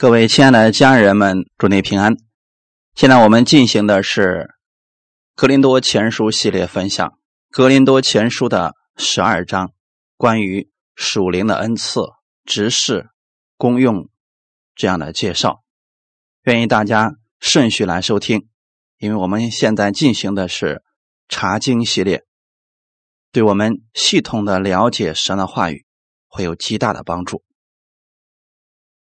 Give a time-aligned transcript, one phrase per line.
[0.00, 2.16] 各位亲爱的家人们，祝你平安。
[2.94, 4.22] 现在我们进行的是
[5.34, 7.06] 《格林多前书》系列分享，
[7.50, 9.74] 《格林多前书》的十二章，
[10.16, 12.00] 关于属灵的恩赐、
[12.46, 13.10] 执事、
[13.58, 14.08] 功用
[14.74, 15.62] 这样的介绍。
[16.44, 18.48] 愿意大家顺序来收听，
[18.96, 20.82] 因为我们现在进行的是
[21.28, 22.24] 查经系列，
[23.30, 25.84] 对我们系统的了解神的话语
[26.26, 27.44] 会有极大的帮助。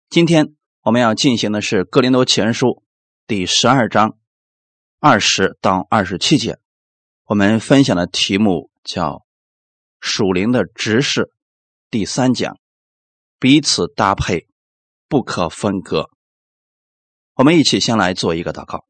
[0.09, 0.55] 今天。
[0.81, 2.67] 我们要进行的是《哥林多前书》
[3.27, 4.17] 第十二章
[4.99, 6.57] 二十到二十七节。
[7.25, 9.25] 我们分享的题目叫
[9.99, 11.33] “属灵的执事”，
[11.91, 12.57] 第三讲
[13.39, 14.47] 彼此搭配，
[15.09, 16.09] 不可分割。
[17.33, 18.85] 我们一起先来做一个祷告。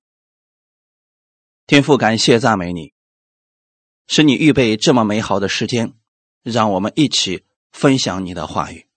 [1.66, 2.94] 天父，感谢赞美你，
[4.06, 5.96] 是你预备这么美好的时间，
[6.44, 8.88] 让我们一起分享你的话语。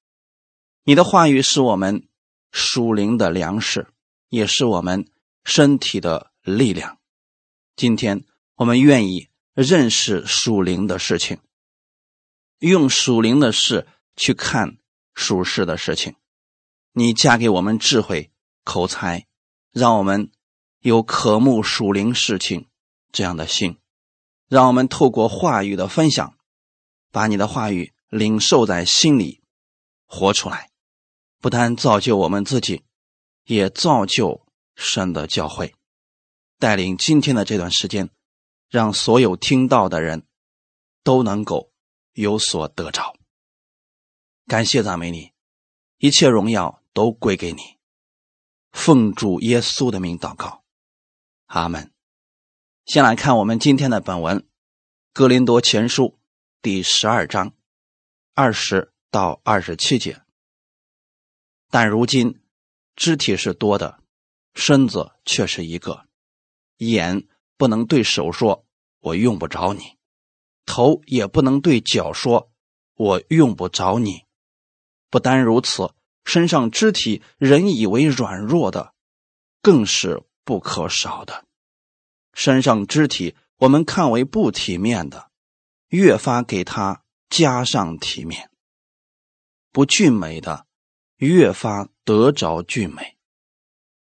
[0.84, 2.06] 你的话语是我们。
[2.52, 3.88] 属灵的粮食，
[4.28, 5.10] 也是我们
[5.42, 6.98] 身体的力量。
[7.74, 8.24] 今天
[8.56, 11.38] 我们愿意认识属灵的事情，
[12.58, 14.76] 用属灵的事去看
[15.14, 16.14] 属世的事情。
[16.92, 18.30] 你加给我们智慧、
[18.64, 19.26] 口才，
[19.72, 20.30] 让我们
[20.80, 22.68] 有渴慕属灵事情
[23.10, 23.78] 这样的心。
[24.48, 26.36] 让我们透过话语的分享，
[27.10, 29.40] 把你的话语领受在心里，
[30.04, 30.71] 活出来。
[31.42, 32.84] 不但造就我们自己，
[33.46, 35.74] 也造就神的教会，
[36.60, 38.10] 带领今天的这段时间，
[38.70, 40.24] 让所有听到的人
[41.02, 41.72] 都能够
[42.12, 43.16] 有所得着。
[44.46, 45.32] 感谢赞美你，
[45.98, 47.76] 一切荣耀都归给你。
[48.70, 50.62] 奉主耶稣的名祷告，
[51.46, 51.92] 阿门。
[52.86, 54.38] 先来看我们今天的本文，
[55.12, 56.04] 《哥林多前书》
[56.62, 57.52] 第十二章
[58.32, 60.22] 二十到二十七节。
[61.72, 62.38] 但如今，
[62.96, 63.98] 肢体是多的，
[64.52, 66.06] 身子却是一个。
[66.76, 68.66] 眼不能对手说
[69.00, 69.96] “我用不着你”，
[70.66, 72.52] 头也不能对脚说
[72.94, 74.24] “我用不着你”。
[75.08, 75.94] 不单如此，
[76.26, 78.92] 身上肢体人以为软弱的，
[79.62, 81.46] 更是不可少的。
[82.34, 85.30] 身上肢体我们看为不体面的，
[85.88, 88.50] 越发给他加上体面。
[89.70, 90.66] 不俊美的。
[91.26, 93.16] 越发得着俊美，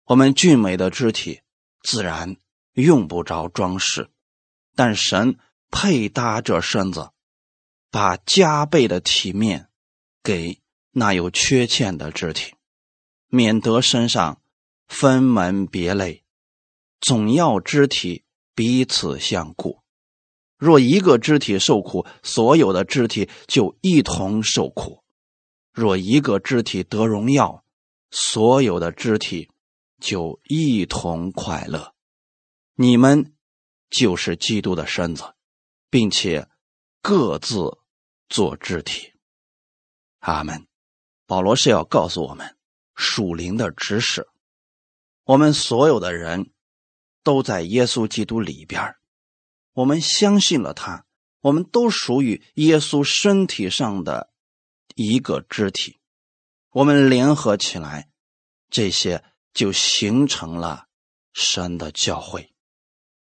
[0.05, 1.41] 我们俊美的肢体
[1.81, 2.37] 自然
[2.73, 4.11] 用不着装饰，
[4.75, 5.39] 但神
[5.71, 7.09] 配搭着身子，
[7.89, 9.69] 把加倍的体面
[10.21, 10.61] 给
[10.91, 12.53] 那有缺陷的肢体，
[13.27, 14.39] 免得身上
[14.87, 16.23] 分门别类，
[17.01, 19.79] 总要肢体彼此相顾。
[20.57, 24.98] 若一个肢体受苦，所有的肢体就一同受苦。
[25.71, 27.63] 若一个肢体得荣耀，
[28.11, 29.49] 所有的肢体
[29.99, 31.93] 就一同快乐。
[32.75, 33.33] 你们
[33.89, 35.23] 就是基督的身子，
[35.89, 36.47] 并且
[37.01, 37.77] 各自
[38.27, 39.13] 做肢体。
[40.19, 40.67] 阿门。
[41.25, 42.57] 保罗是要告诉我们
[42.95, 44.27] 属灵的知识。
[45.25, 46.51] 我们所有的人
[47.23, 48.95] 都在耶稣基督里边
[49.73, 51.05] 我们相信了他，
[51.41, 54.31] 我们都属于耶稣身体上的。
[55.01, 55.97] 一个肢体，
[56.71, 58.09] 我们联合起来，
[58.69, 59.23] 这些
[59.53, 60.87] 就形成了
[61.31, 62.53] 神的教会。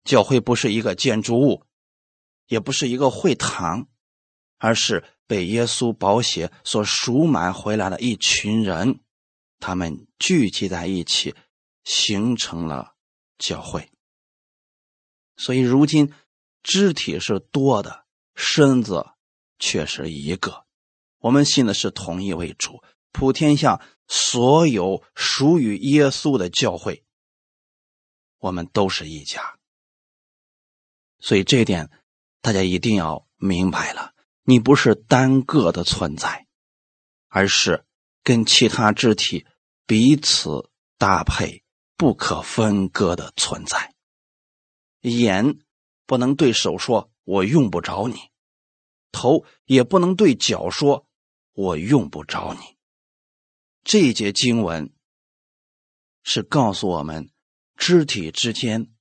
[0.04, 1.66] 教会不是一个建筑物，
[2.48, 3.88] 也不是一个会堂，
[4.58, 9.00] 而是被耶稣宝血所赎买回来的一群人，
[9.58, 11.34] 他们聚集在一起，
[11.86, 12.96] 形成了
[13.38, 13.90] 教会。
[15.38, 16.14] 所以，如今
[16.64, 18.06] 肢体是多的，
[18.36, 19.12] 身子
[19.58, 20.66] 却是一个。
[21.22, 27.06] 我们信的是同一位主，普天下所有属于耶稣的教会，
[28.40, 29.60] 我们都是一家。
[31.20, 31.92] 所以这一点
[32.42, 36.48] 大家一定要明白了：你不是单个的存在，
[37.28, 37.86] 而是
[38.24, 39.46] 跟其他肢体
[39.86, 41.64] 彼此搭配、
[41.96, 43.94] 不可分割的存在。
[45.02, 45.60] 眼
[46.08, 48.20] 不能对手说“我用不着你”，
[49.14, 51.08] 头也不能对脚说。
[51.54, 52.78] 我用不着你。
[53.84, 54.94] 这一节经文
[56.24, 57.30] 是告诉我们，
[57.76, 58.94] 肢体之间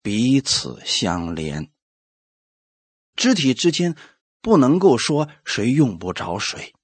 [0.00, 1.70] 彼此相连，
[3.14, 3.96] 肢体之间
[4.40, 6.74] 不能够说谁用不着谁，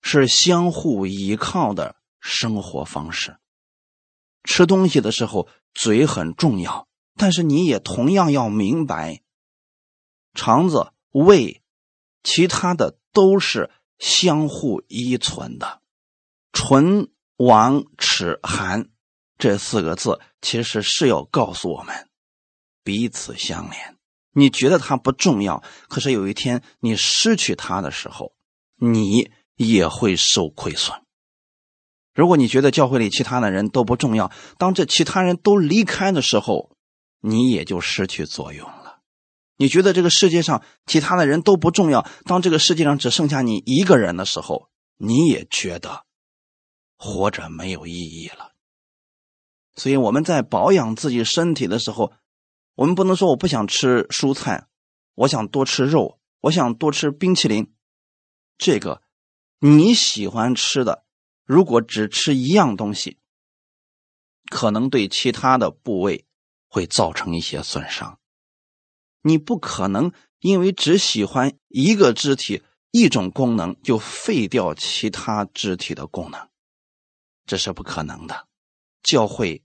[0.00, 3.38] 是相互依靠的生活方式。
[4.44, 9.22] 吃东西的时候，嘴很重要，但是你也同样要明白，
[10.34, 11.62] 肠子、胃，
[12.22, 13.70] 其他的都是。
[13.98, 15.80] 相互依存的，
[16.52, 18.88] 唇亡、齿、寒
[19.38, 22.08] 这四个字，其实是要告诉我们
[22.82, 23.96] 彼此相连。
[24.32, 28.34] 你觉得它不重要，可是有一天你失去它的时候，
[28.76, 30.98] 你也会受亏损。
[32.14, 36.76] 如果你觉得教会里其他的人都不重要，当这其他人都离开的时候，
[37.20, 38.85] 你也就失去作用了。
[39.56, 46.04] 你觉得这个世界上其他的人都不重要，当这个世界上只剩下你一个人的时候，你也觉得
[46.96, 48.52] 活着没有意义了。
[49.74, 52.12] 所以我们在保养自己身体的时候，
[52.74, 54.66] 我们不能说我不想吃蔬菜，
[55.14, 57.72] 我想多吃肉，我想多吃冰淇淋。
[58.58, 59.02] 这个
[59.58, 61.04] 你喜欢吃的。
[61.44, 63.18] 如果只吃一样东西，
[64.50, 66.26] 可能对其他的部位
[66.66, 68.15] 会造成一些损伤。
[69.26, 72.62] 你不可能因为只喜欢一个肢体、
[72.92, 76.48] 一种功能，就废掉其他肢体的功能，
[77.44, 78.46] 这是不可能的。
[79.02, 79.64] 教会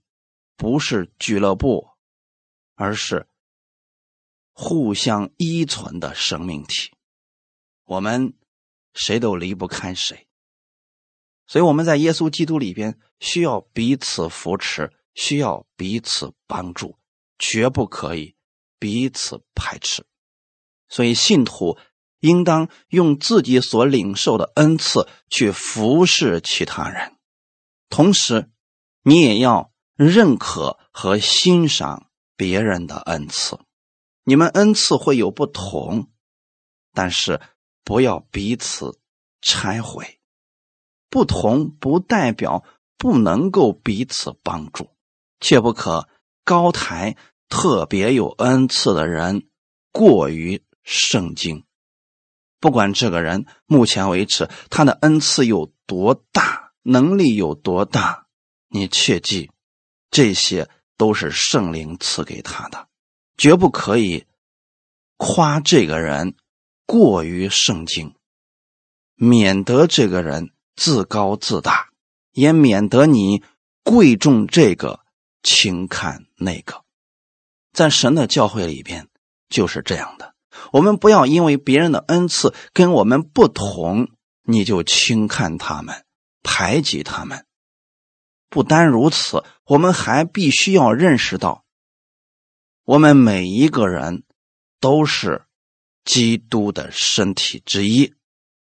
[0.56, 1.90] 不是俱乐部，
[2.74, 3.28] 而是
[4.52, 6.90] 互相依存的生命体，
[7.84, 8.34] 我们
[8.94, 10.26] 谁都离不开谁。
[11.46, 16.98] 所以我们在耶稣基督里边需要彼此扶持，需要彼此帮助，
[17.38, 18.34] 绝不可以
[18.82, 20.04] 彼此排斥。
[20.88, 21.78] 所以信徒
[22.18, 27.16] 应当用自己所领受的恩赐去服侍其他人，
[27.88, 28.50] 同时
[29.04, 33.60] 你也要认可和欣赏别人的恩赐。
[34.24, 36.10] 你们恩赐会有不同，
[36.92, 37.40] 但是
[37.84, 38.98] 不要彼此
[39.40, 40.18] 拆毁。
[41.08, 42.64] 不同不代表
[42.98, 44.90] 不能够彼此帮助，
[45.38, 46.08] 切不可
[46.44, 47.16] 高抬
[47.52, 49.46] 特别有恩赐的人
[49.92, 51.66] 过于圣经。
[52.60, 58.26] 不管这个人目前为止他的恩赐有多大，能力有多大，
[58.68, 59.50] 你切记，
[60.10, 62.88] 这些都是圣灵赐给他的，
[63.36, 64.24] 绝不可以
[65.18, 66.34] 夸这个人
[66.86, 68.14] 过于圣经，
[69.14, 70.50] 免得这个人。
[70.74, 71.90] 自高自大，
[72.32, 73.44] 也免得你
[73.84, 75.00] 贵重这个
[75.42, 76.81] 轻看那个。
[77.72, 79.08] 在神的教会里边
[79.48, 80.34] 就是这样的。
[80.72, 84.08] 我们不要因为别人的恩赐跟我们不同，
[84.42, 86.04] 你就轻看他们、
[86.42, 87.46] 排挤他们。
[88.48, 91.64] 不单如此，我们还必须要认识到，
[92.84, 94.24] 我们每一个人
[94.78, 95.46] 都是
[96.04, 98.14] 基督的身体之一。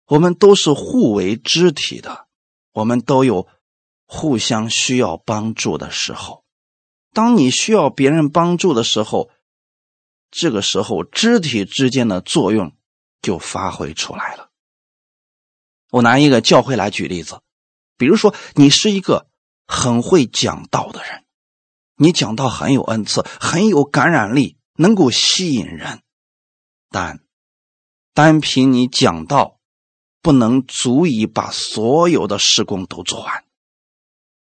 [0.05, 2.27] 我们都是互为肢体的，
[2.73, 3.47] 我们都有
[4.05, 6.42] 互相需要帮助的时候。
[7.13, 9.29] 当你需要别人帮助的时候，
[10.31, 12.75] 这个时候肢体之间的作用
[13.21, 14.49] 就发挥出来了。
[15.91, 17.41] 我拿一个教会来举例子，
[17.97, 19.27] 比如说你是一个
[19.65, 21.23] 很会讲道的人，
[21.95, 26.01] 你讲道很有恩赐，很有感染力，能够吸引人，
[26.89, 27.19] 但
[28.13, 29.59] 单凭你讲道。
[30.25, 33.43] 不能足以把所有的施工都做完，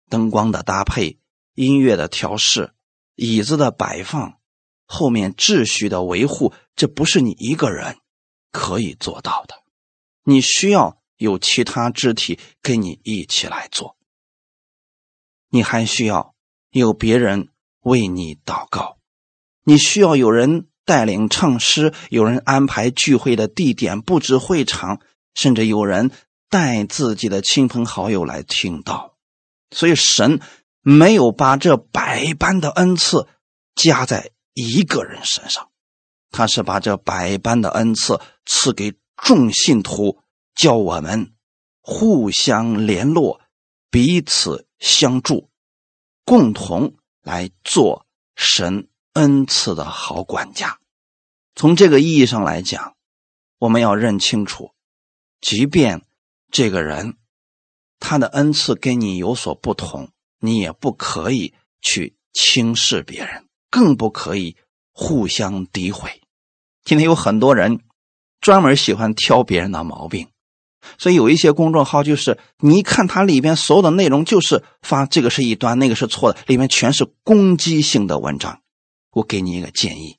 [0.09, 1.19] 灯光的搭配、
[1.55, 2.73] 音乐的调试、
[3.15, 4.37] 椅子的摆放、
[4.85, 7.97] 后面秩序的维护，这不是你一个人
[8.51, 9.55] 可以做到的。
[10.23, 13.97] 你需要有其他肢体跟你一起来做，
[15.49, 16.35] 你还需要
[16.69, 17.49] 有别人
[17.81, 18.99] 为你祷告，
[19.63, 25.01] 你需要有人带领唱诗，有人安排聚会的地点、布置会场。
[25.37, 26.11] 甚至有人
[26.49, 29.17] 带自己的亲朋好友来听到，
[29.69, 30.39] 所以神
[30.87, 33.27] 没有把这百般的恩赐
[33.73, 35.71] 加在一个人身上，
[36.29, 40.19] 他是把这百般的恩赐赐给众信徒，
[40.53, 41.33] 叫我们
[41.81, 43.41] 互相联络，
[43.89, 45.49] 彼此相助，
[46.23, 50.79] 共同来做神恩赐的好管家。
[51.55, 52.95] 从这个意义上来讲，
[53.57, 54.75] 我们要认清楚。
[55.41, 56.05] 即便
[56.51, 57.17] 这个人
[57.99, 64.57] 他的恩赐跟你有所不同，你也不可以去轻视别人，更不可以
[64.91, 66.21] 互相诋毁。
[66.83, 67.79] 今天有很多人
[68.39, 70.27] 专门喜欢挑别人的毛病，
[70.97, 78.61] 所以有一些公众号就是你一看它里边所有的内容，就是发这个是一端，那个是错的，里面全是攻击性的文章。
[79.11, 80.17] 我给你一个建议，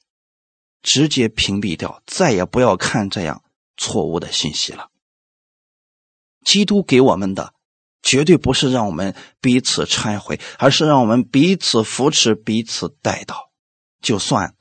[0.82, 3.42] 直接屏蔽掉，再也不要看这样
[3.76, 4.88] 错误的信息了。
[6.44, 7.52] 基督给我们的，
[8.06, 13.50] 绝对不是让我们彼此拆毁，而是让我们彼此扶持、彼此带到。
[14.00, 14.54] 就算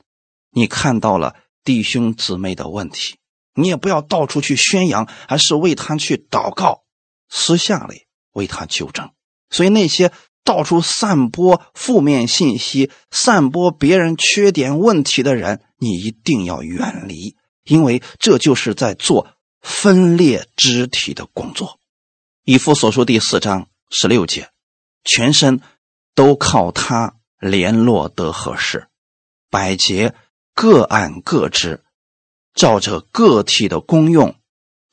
[0.50, 3.18] 你看到了弟兄姊妹的问题，
[3.54, 6.82] 你也不要到处去宣扬，而是为他去祷告，
[7.28, 9.10] 私下里为他纠正。
[9.48, 10.10] 所以那些
[10.42, 19.28] 到处散播负面信息、散播别人缺点问题的人，你一定要远离，因为这就是在做
[19.60, 21.78] 分裂肢体的工作。
[22.48, 24.50] 以弗所书第四章十六节，
[25.02, 25.60] 全身
[26.14, 28.86] 都靠他联络得合适，
[29.50, 30.14] 百节
[30.54, 31.82] 各按各职，
[32.54, 34.36] 照着个体的功用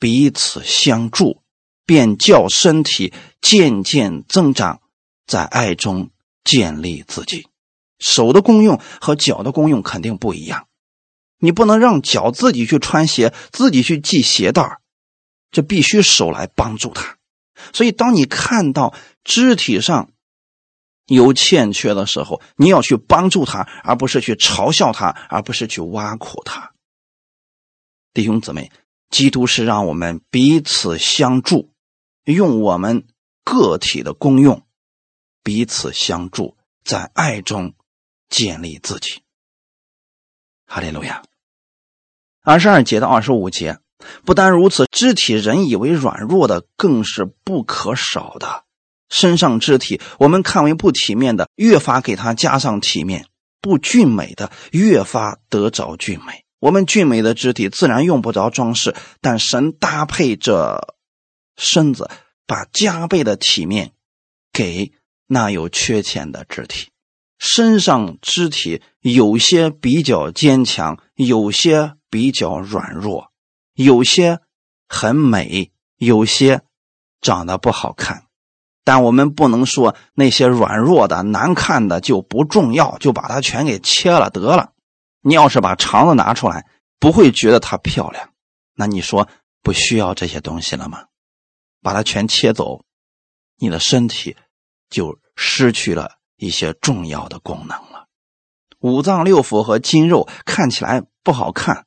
[0.00, 1.44] 彼此相助。
[1.86, 4.80] 便叫身体渐渐增长，
[5.24, 6.10] 在爱中
[6.42, 7.46] 建立自己。
[8.00, 10.66] 手的功用和脚的功用肯定不一样，
[11.38, 14.80] 你不能让脚自己去穿鞋，自己去系鞋带
[15.52, 17.16] 这必须手来帮助他。
[17.72, 18.94] 所以，当你看到
[19.24, 20.10] 肢体上
[21.06, 26.72] 有欠缺的时候，你要去帮助他，而不是去嘲笑他，而不是去挖苦他。
[28.12, 28.70] 弟兄姊妹，
[29.10, 31.72] 基督是让我们彼此相助。
[32.24, 33.06] 用我们
[33.44, 34.66] 个体的功用，
[35.42, 37.74] 彼此相助，在爱中
[38.30, 39.20] 建立自己。
[40.66, 41.22] 哈利路亚。
[42.40, 43.78] 二十二节到二十五节，
[44.24, 48.64] 不单如此，肢体人以为软弱的，更是不可少的。
[49.08, 53.24] 身上肢体，我们看为不体面的，越发给他加上体面；
[53.60, 56.44] 不俊美的，越发得着俊美。
[56.60, 60.94] 我们俊美的肢体自然用不着装饰，但神搭配着。
[61.56, 62.10] 身子
[62.48, 63.92] 把加倍的体面
[64.52, 64.90] 给
[65.28, 66.88] 那有缺陷的肢体，
[67.38, 73.30] 身上肢体有些比较坚强，有些比较软弱，
[73.74, 74.40] 有些
[74.88, 76.62] 很美，有些
[77.20, 78.26] 长得不好看。
[78.84, 84.72] 但我们不能说那些软弱的、难看的就不重要，就把它全给切了得了。
[85.22, 86.66] 你要是把肠子拿出来，
[86.98, 88.30] 不会觉得它漂亮，
[88.74, 89.26] 那你说
[89.62, 91.06] 不需要这些东西了吗？
[91.80, 92.84] 把它全切走，
[93.56, 94.36] 你的身体
[94.90, 98.06] 就失去了一些重要的功能了。
[98.80, 101.86] 五脏六腑和筋肉看起来不好看，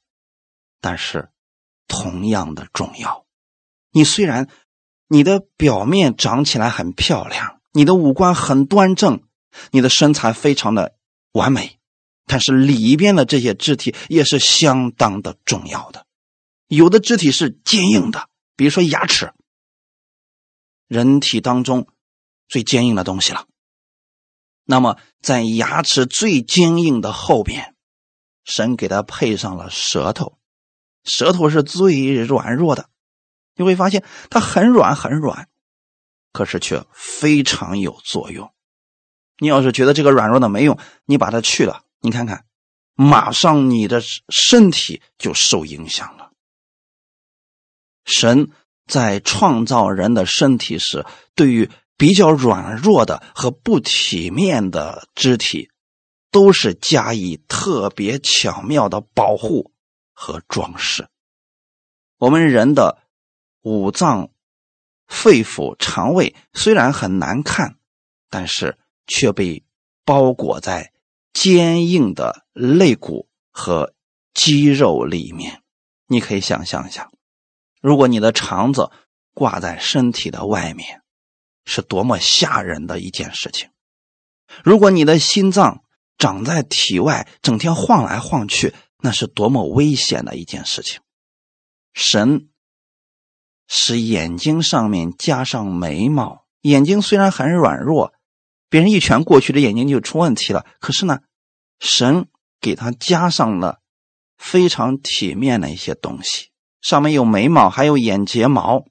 [0.81, 1.29] 但是
[1.87, 3.25] 同样的重要。
[3.91, 4.49] 你虽然
[5.07, 9.21] 你的表面长起来很漂亮，你的五官很端正，
[9.71, 10.95] 你的身材非常的
[11.31, 11.79] 完美，
[12.25, 16.05] 但是里边的这些肢体也是相当的重要的。
[16.67, 19.33] 有的肢体是坚硬的，比如说牙齿。
[20.87, 21.87] 人体当中
[22.47, 23.45] 最坚硬的东西了。
[24.63, 27.75] 那么，在牙齿最坚硬的后边，
[28.43, 30.36] 神给它配上了舌头。
[31.07, 32.89] 舌头是最软弱的，
[33.55, 35.47] 你会发现它很软很软，
[36.31, 38.53] 可是却非常有作用。
[39.39, 42.45] 你要是觉得这个软弱的没用，你把它去了，你看看，
[42.93, 46.29] 马上你的身体就受影响了。
[48.05, 48.51] 神。
[48.89, 55.69] 在创造人的身体时，对于比较软弱的和不体面的肢体，
[56.31, 59.73] 都是加以特别巧妙的保护
[60.19, 61.07] 和装饰。
[62.17, 62.97] 我们人的
[63.61, 64.31] 五脏、
[65.05, 67.77] 肺腑、肠胃虽然很难看，
[68.27, 69.63] 但是却被
[70.03, 70.91] 包裹在
[71.33, 73.93] 坚硬的肋骨和
[74.33, 75.61] 肌肉里面。
[76.07, 77.11] 你可以想象一下。
[77.79, 78.89] 如果你的肠子
[79.35, 81.03] 挂在身体的外面，
[81.63, 83.69] 是多么吓人的一件事情；
[84.63, 85.83] 如果你的心脏
[86.17, 91.01] 长在体外，整天晃来晃去，那是多么危险的一件事情。
[91.93, 92.49] 神
[93.67, 98.13] 使眼睛上面加上眉毛，眼睛虽然很软弱，
[98.69, 100.65] 别人一拳过去，这眼睛就出问题了。
[100.79, 101.19] 可是呢，
[101.79, 102.27] 神
[102.61, 103.81] 给他加上了
[104.37, 106.49] 非常体面的一些东西。
[106.81, 108.85] 上面有眉毛，还有眼睫毛，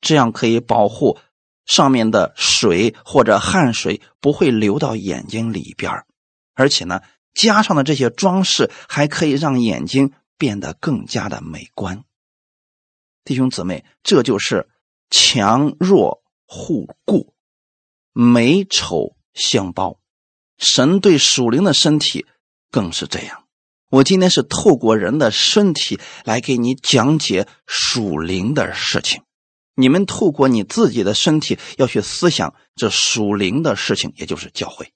[0.00, 1.18] 这样可以保护
[1.64, 5.90] 上面的水或者汗水不会流到眼睛里边
[6.54, 7.00] 而且呢，
[7.34, 12.04] 加上的这些装饰还可以让眼睛变得更加的美观。
[13.24, 14.68] 弟兄姊妹，这就是
[15.10, 17.34] 强弱互顾，
[18.12, 19.98] 美丑相包。
[20.58, 22.26] 神对属灵的身体
[22.70, 23.44] 更是这样。
[23.88, 29.22] 我今天是透过人的身体来给你讲解属灵的事情，
[29.74, 34.92] 你们透过你自己的身体要去思想这属灵的事情，也就是教会。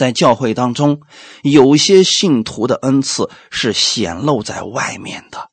[0.00, 1.02] 在教会当中，
[1.42, 5.50] 有些信徒的恩赐是显露在外面的，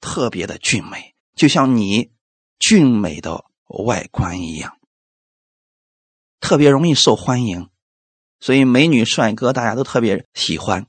[0.00, 2.12] 特别的俊美，就像你
[2.58, 4.78] 俊美的外观一样，
[6.40, 7.68] 特别容易受欢迎。
[8.40, 10.86] 所以，美女帅哥大家都特别喜欢。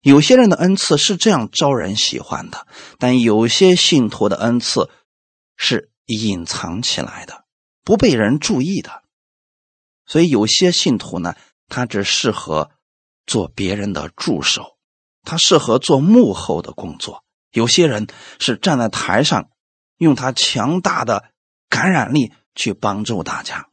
[0.00, 2.66] 有些人的恩赐是这样招人喜欢的，
[2.98, 4.88] 但有些信徒的恩赐
[5.58, 7.44] 是隐藏起来的，
[7.84, 9.03] 不被人注意的。
[10.06, 11.34] 所以有些信徒呢，
[11.68, 12.70] 他只适合
[13.26, 14.76] 做别人的助手，
[15.22, 17.24] 他适合做幕后的工作。
[17.50, 18.06] 有些人
[18.38, 19.48] 是站在台上，
[19.98, 21.30] 用他强大的
[21.68, 23.68] 感染力去帮助大家。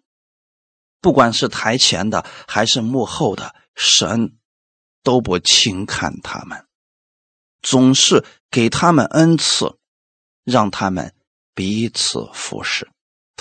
[1.02, 4.38] 不管是台前的还是幕后的，神
[5.02, 6.66] 都不轻看他们，
[7.64, 9.78] 总是给他们恩赐，
[10.44, 11.16] 让他们
[11.56, 12.88] 彼此服侍。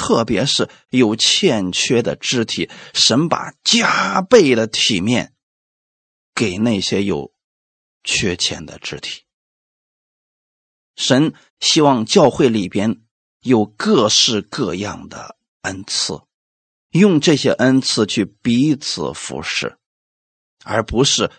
[0.01, 5.35] 特别是有欠缺的肢体，神把加倍的体面
[6.35, 7.35] 给那些有
[8.03, 9.25] 缺欠的肢体。
[10.97, 13.03] 神希望教会里边
[13.41, 16.23] 有各式各样的恩赐。
[16.89, 19.79] 用这些恩赐去彼此服侍，
[20.65, 21.31] 而不是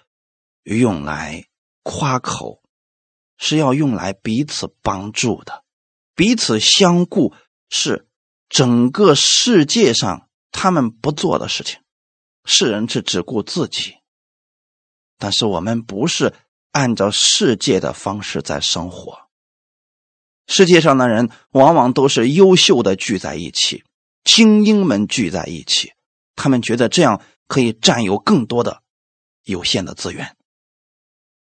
[0.62, 1.48] 用来
[1.82, 2.62] 夸口，
[3.38, 5.66] 是要用来彼此帮助的。
[6.14, 7.34] 彼此相顾
[7.70, 8.08] 是
[8.52, 11.80] 整个世界上他们不做的事情。
[12.44, 13.96] 世人是只顾自己，
[15.18, 16.34] 但是我们不是
[16.72, 19.30] 按照世界的方式在生活。
[20.48, 23.84] 世界上的人往往都是优秀的聚在一起。
[24.24, 25.94] 精英们聚在一起，
[26.36, 28.84] 他们觉得这样可以占有更多的
[29.44, 30.38] 有限的资源。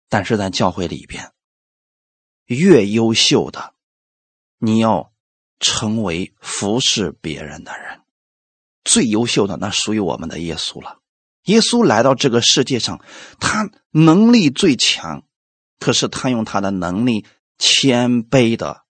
[0.08, 1.34] 但是在教会里边，
[2.46, 3.74] 越优秀的，
[4.58, 5.11] 你要
[5.62, 8.02] 成为服侍别人的人。
[8.84, 11.00] 最优秀的，那属于我们的耶稣了。
[11.44, 13.02] 耶稣来到这个世界上，
[13.40, 15.24] 他能力最强，
[15.80, 17.26] 可是他用他的能力
[17.58, 18.84] 谦卑的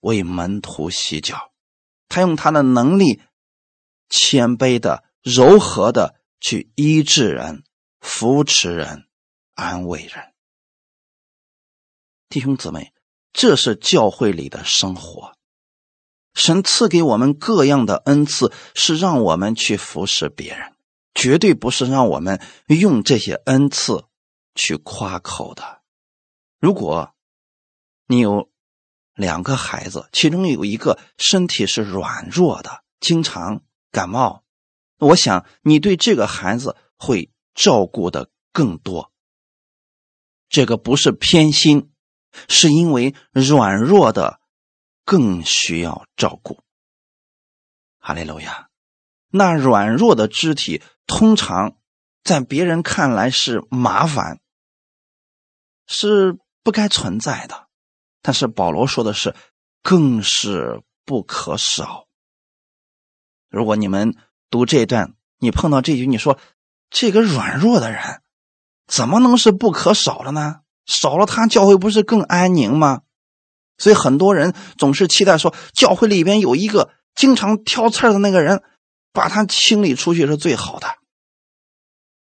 [0.00, 1.52] 为门徒洗脚。
[2.08, 3.20] 他用他的能力，
[4.08, 7.64] 谦卑的、柔和的去医治人、
[8.00, 9.08] 扶持人、
[9.54, 10.32] 安慰人。
[12.28, 12.92] 弟兄姊妹，
[13.32, 15.36] 这是教会里的生活。
[16.34, 20.72] 神赐给我们各样的恩赐，是让我们去服侍别人，
[21.14, 24.04] 绝对不是让我们用这些恩赐
[24.54, 25.80] 去夸口的。
[26.58, 27.14] 如果
[28.06, 28.50] 你有，
[29.14, 34.42] 两个孩子，其中有一个身体是软弱的，经常感冒。
[34.98, 39.12] 我想你对这个孩子会照顾的更多。
[40.48, 41.90] 这个不是偏心，
[42.48, 44.40] 是因为软弱的
[45.04, 46.60] 更需要照顾。
[47.98, 48.68] 哈利路亚！
[49.30, 51.76] 那软弱的肢体通常
[52.22, 54.40] 在别人看来是麻烦，
[55.86, 57.68] 是不该存在的。
[58.20, 59.34] 但是保罗说的是，
[59.82, 62.06] 更是不可少。
[63.48, 64.16] 如果你们
[64.50, 66.38] 读这一段，你碰到这句，你说
[66.90, 68.22] 这个软弱的人
[68.86, 70.60] 怎么能是不可少的呢？
[70.84, 73.02] 少了他，教会不是更安宁吗？
[73.78, 78.62] 所以很多人总是期待说，教会里边有一个经常挑刺的那个人，
[79.12, 80.88] 把他清理出去是最好的。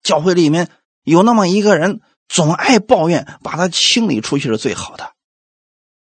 [0.04, 0.70] 教会里面
[1.04, 5.14] 有那么一个人，总爱抱怨，把他清理出去是最好的。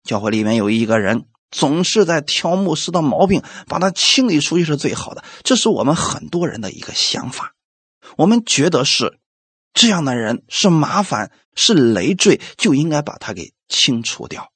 [0.04, 5.24] 教会里面有一个人总是在挑牧师的毛病，把他清理出去是最好的。
[5.42, 7.54] 这是我们很多人的一个想法，
[8.16, 9.18] 我们觉得是
[9.74, 14.50] 这样的人是麻烦是累赘，就应该把他给清除掉。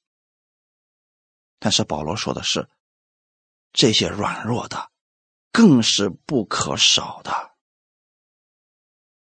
[1.63, 2.67] 但是保罗说的是，
[3.71, 4.91] 这些软弱的
[5.49, 7.53] 更是不可少的。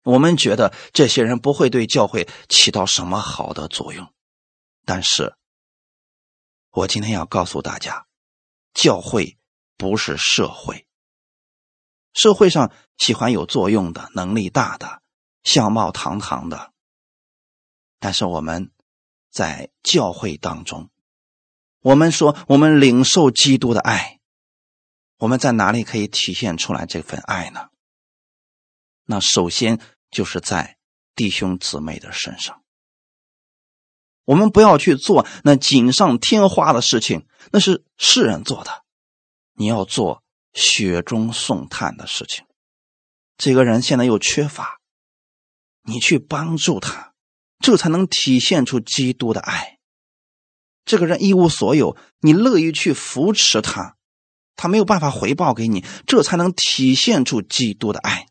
[0.05, 4.15] 我们觉得这些人不会对教会起到什么好的作用，
[4.85, 5.37] 但是。
[6.71, 8.07] 我今天要告诉大家，
[8.73, 9.37] 教会
[9.77, 10.87] 不是社会。
[12.15, 15.03] 社会上喜欢有作用的、能力大的、
[15.43, 16.73] 相貌堂堂的，
[17.99, 18.71] 但是我们
[19.29, 20.89] 在教会当中，
[21.81, 24.19] 我们说我们领受基督的爱，
[25.19, 27.69] 我们在哪里可以体现出来这份爱呢？
[29.05, 30.77] 那首先就是在
[31.15, 32.63] 弟兄姊妹的身上。
[34.25, 38.85] 我们不要去做那锦上添花的事情，那是世人做的。
[39.55, 42.45] 你要做雪中送炭的事情。
[43.39, 44.81] 这个人现在又缺乏，
[45.85, 47.15] 你去帮助他，
[47.61, 49.78] 这才能体现出基督的爱。
[50.89, 53.97] 这个人一无所有，你乐意去扶持他，
[54.57, 58.27] 他没有办法回报给你，这才能体现出基督的爱。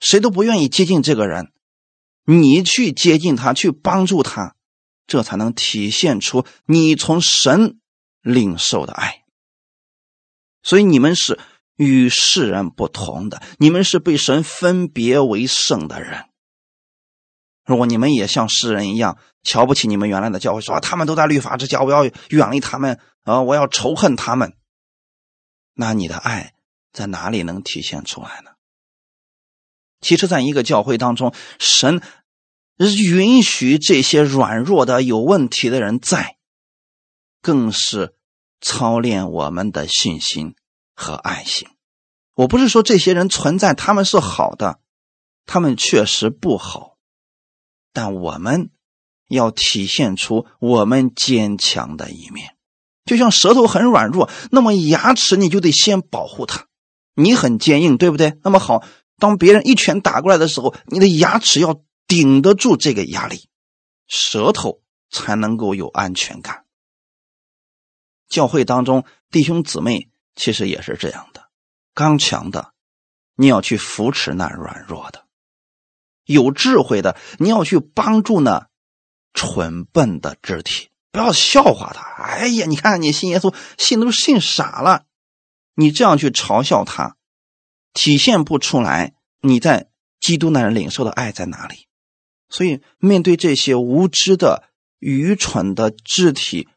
[0.00, 1.52] 谁都不愿意接近这个人，
[2.24, 4.56] 你去接近他，去帮助他。
[5.06, 7.80] 这才能体现出你从神
[8.22, 9.24] 领受的爱，
[10.62, 11.36] 所以你们是
[11.74, 16.26] 与世人不同的，你们是被神分别为圣的人。
[17.66, 24.54] 如果你们也像世人一样瞧不起你们原来的教会，说他们都在律法之下，我要远离他们，啊，我要仇恨他们，
[25.74, 26.54] 那你的爱
[26.92, 28.50] 在哪里能体现出来呢？
[30.00, 32.02] 其实，在一个教会当中，神
[32.78, 36.36] 允许这些软弱的、有问题的人在，
[37.42, 38.14] 更是
[38.60, 40.54] 操练我们的信心
[40.94, 41.68] 和爱心。
[42.34, 44.80] 我不是说这些人存在他们是好的，
[45.44, 46.96] 他们确实不好，
[47.92, 48.70] 但我们
[49.30, 52.54] 要体现出我们坚强的一面。
[53.06, 56.66] 就像舌头很软弱，那么牙齿你就得先保护它。
[57.14, 58.38] 你很坚硬，对不对？
[58.44, 58.84] 那么好。
[59.18, 63.48] 当别人一拳打过来的时候，你的牙齿要顶得住这个压力，
[64.06, 66.64] 舌头才能够有安全感。
[68.28, 71.48] 教会当中弟兄姊妹其实也是这样的，
[71.92, 72.72] 刚强的
[73.36, 75.26] 你要去扶持那软弱的，
[76.24, 78.69] 有智慧的你要去帮助那
[79.32, 82.02] 蠢笨的肢体，不要笑话他。
[82.22, 85.06] 哎呀，你看你信耶稣信都信傻了，
[85.74, 87.16] 你这样去嘲笑他。
[87.92, 89.90] 体现不出来你在
[90.20, 91.86] 基督那人领受的爱在哪里？
[92.48, 94.64] 所以面对这些无知的、
[94.98, 96.68] 愚蠢的肢体，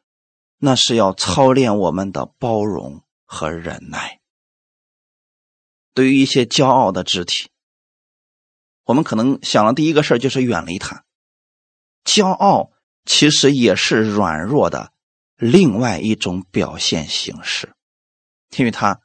[0.59, 4.19] 那是要操练我们的包容和忍耐。
[5.93, 7.49] 对于一些骄傲的肢体，
[8.85, 11.02] 我们可能想的第一个事就是远离他。
[12.05, 12.71] 骄傲
[13.05, 14.91] 其实也是软弱的
[15.35, 17.73] 另外一种表现形式，
[18.57, 18.99] 因为他。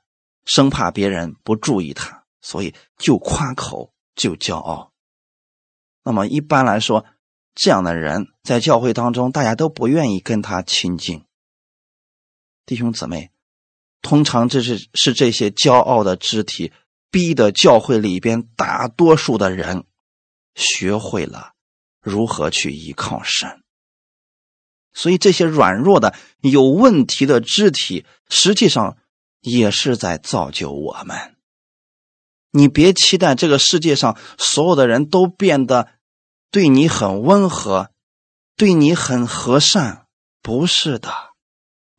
[0.50, 4.94] 生怕别人不注意他，所以就夸口就骄傲。
[6.02, 7.04] 那么一般来说，
[7.54, 11.22] 这样的人在教会当中，大家都不愿意跟他亲近。
[12.64, 13.30] 弟兄姊妹，
[14.00, 16.72] 通常这是是这些骄傲的肢体
[17.10, 19.84] 逼的教会里边大多数的人
[20.54, 21.52] 学会了
[22.00, 23.62] 如何去依靠神。
[24.92, 28.96] 所以这些软弱的、有问题的肢体，实际上。
[29.40, 31.36] 也是在造就我们。
[32.50, 35.90] 你别期待这个世界上所有的人都变得
[36.50, 37.92] 对你很温和，
[38.56, 40.06] 对你很和善，
[40.42, 41.08] 不是的。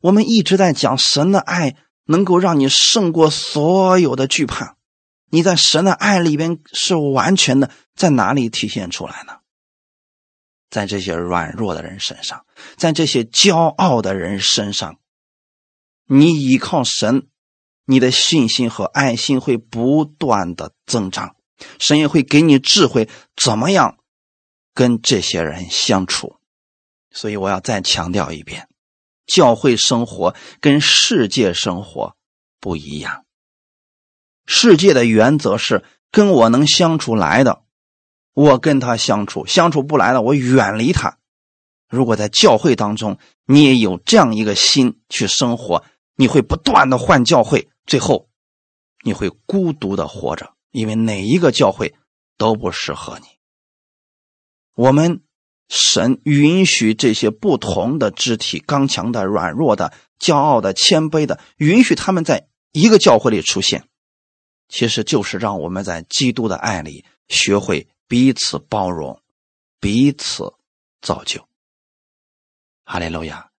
[0.02, 4.76] 我们一直在讲神的爱能够让你胜过所有的惧怕。
[5.30, 9.39] 你在神的爱里边是完全的，在哪里体现出来呢？
[10.70, 14.98] 在这些软弱的人身上，在这些骄傲的人身上，
[16.06, 17.26] 你依靠神。
[17.86, 21.34] 你的信心和爱心会不断的增长，
[21.80, 23.98] 神也会给你智慧，怎么样
[24.74, 26.36] 跟这些人相处。
[27.10, 28.68] 所以我要再强调一遍，
[29.26, 32.14] 教会生活跟世界生活
[32.60, 33.24] 不一样。
[34.46, 37.64] 世界的原则是跟我能相处来的，
[38.34, 41.18] 我跟他相处；相处不来了，我远离他。
[41.88, 47.68] 如果在教会当中，你也有这样一个心去生活，你会不断的换教会。
[47.86, 48.28] 最后，
[49.02, 51.94] 你会孤独的活着，因为哪一个教会
[52.38, 53.26] 都不适合你。
[54.76, 55.22] 我们
[55.68, 63.88] 神允许这些不同的肢体，刚强的、软弱的、骄傲的、谦卑的，允许他们在一个教会里出现，
[64.68, 69.22] 其实就是让我们在基督的爱里学会彼此包容、
[69.78, 70.52] 彼此
[71.00, 71.48] 造就。
[72.82, 73.52] 哈利路亚！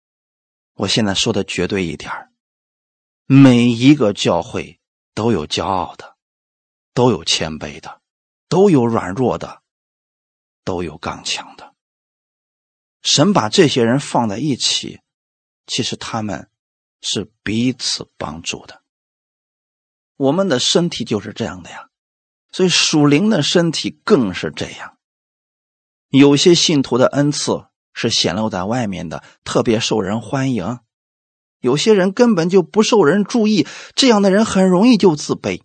[0.73, 2.11] 我现在说的绝对一点。
[3.25, 4.81] 每一个教会
[5.13, 6.17] 都有骄傲的，
[6.93, 8.01] 都有谦卑的，
[8.49, 9.61] 都有软弱的，
[10.65, 11.73] 都有刚强的。
[13.03, 14.99] 神把这些人放在一起，
[15.65, 16.51] 其实他们
[16.99, 18.83] 是彼此帮助的。
[20.17, 21.89] 我们的身体就是这样的呀，
[22.51, 24.97] 所以属灵的身体更是这样。
[26.09, 30.79] 有些信徒的恩赐是显露在外面的，特别受人欢迎。
[31.59, 35.61] 有些人根本就不受人注意，这样的人很容易就自卑。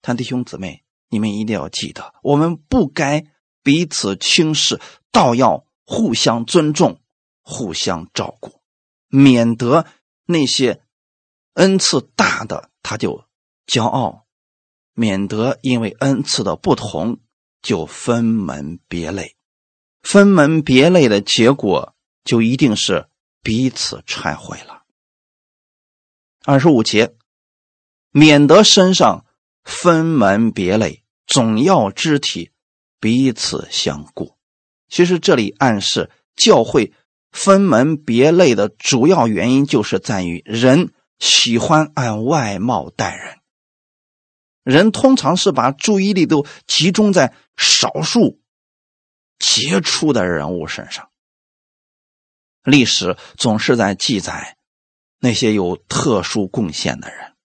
[0.00, 3.24] 但弟兄姊妹，你们一定要记得，我们不该
[3.62, 4.80] 彼此轻视，
[5.12, 7.00] 倒要互相尊重、
[7.40, 8.60] 互相照顾，
[9.08, 9.86] 免得
[10.26, 10.82] 那些
[11.54, 13.24] 恩赐大的他就
[13.66, 14.21] 骄傲，
[14.94, 17.20] 免得因为恩赐的不同
[17.60, 19.36] 就分门别类。
[20.02, 23.06] 分门别类的结果，就一定是
[23.42, 24.82] 彼此拆毁了。
[26.44, 27.14] 二十五节，
[28.10, 29.24] 免得身上
[29.62, 32.50] 分门别类，总要肢体
[32.98, 34.36] 彼此相顾。
[34.88, 36.92] 其实这里暗示教会
[37.30, 43.38] 分门别类的主要原因，就是在于人喜欢按外貌待人。
[44.62, 48.40] 人通常是把注意力都集中在少数
[49.38, 51.10] 杰出的人物身上。
[52.64, 54.56] 历史总是在记载。
[55.24, 57.36] 那些有特殊贡献的人，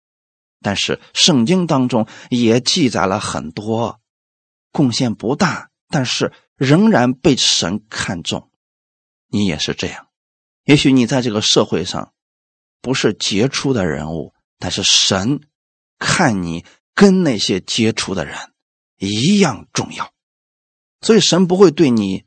[0.61, 4.01] 但是圣经当中也记载了很多
[4.71, 8.49] 贡献不大，但是仍然被神看重。
[9.27, 10.07] 你也是这样，
[10.63, 12.13] 也许你在这个社会上
[12.81, 15.41] 不是杰出的人物，但是神
[15.99, 16.65] 看你
[16.97, 18.35] 跟那些杰出的人
[18.97, 20.11] 一样重要，
[20.99, 22.25] 所以神不会对你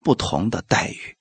[0.00, 1.18] 不同的待遇。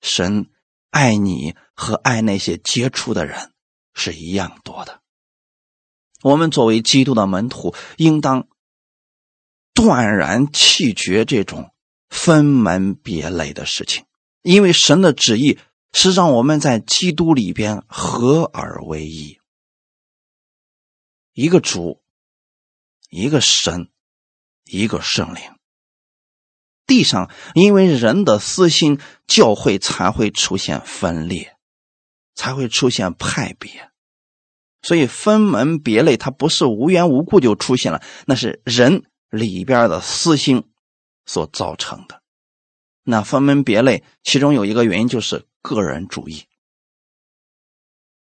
[0.00, 0.46] 神
[0.88, 3.52] 爱你和爱那些杰出的人
[3.92, 5.02] 是一样多的。
[6.22, 8.48] 我们作为基督的门徒，应当
[9.74, 11.74] 断然弃绝这种
[12.08, 14.06] 分门别类的事情，
[14.40, 15.58] 因为神的旨意
[15.92, 19.38] 是让我们在基督里边合而为一，
[21.32, 22.02] 一个主，
[23.08, 23.90] 一个神，
[24.64, 25.42] 一个圣灵。
[26.86, 31.56] 地上因为人的私心，教会才会出现分裂，
[32.34, 33.90] 才会出现派别。
[34.82, 40.64] 所以分门别类，它不是无缘无故就出现了，那是人里边的私心
[41.24, 42.20] 所造成的。
[43.04, 46.46] 那分门别类，其中有一个原因就是个人主义。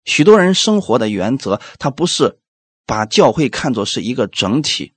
[0.04, 2.40] 许多人生活的原则，他不是
[2.87, 4.92] 把教会看作是一个整体，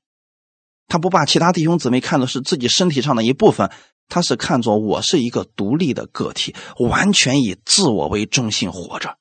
[0.88, 3.72] 他不把其他弟兄姊妹看作是自己身体上的一部分，
[4.08, 9.18] 他是看作我是一个独立的个体，完全以自我为中心活着。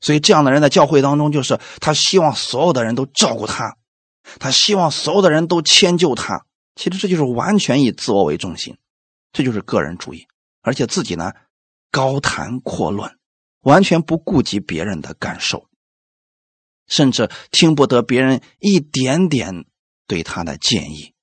[0.00, 3.76] 所以，这样的人在教会当中，就是他希望所有的人都照顾他，
[4.38, 6.46] 他希望所有的人都迁就他。
[6.74, 8.78] 其实这就是完全以自我为中心，
[9.32, 10.26] 这就是个人主义，
[10.62, 11.32] 而且自己呢
[11.90, 13.18] 高谈阔论，
[13.60, 15.66] 完全不顾及别人的感受，
[16.90, 19.64] 甚至听不得别人一点点
[20.06, 21.14] 对他的建议。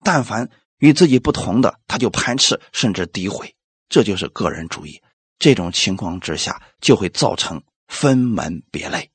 [0.00, 3.56] 但凡与自己不同的，他就排斥甚至诋毁，
[3.88, 5.00] 这就是个人主义。
[5.38, 9.10] 这种情况之下，就会造成分门别类。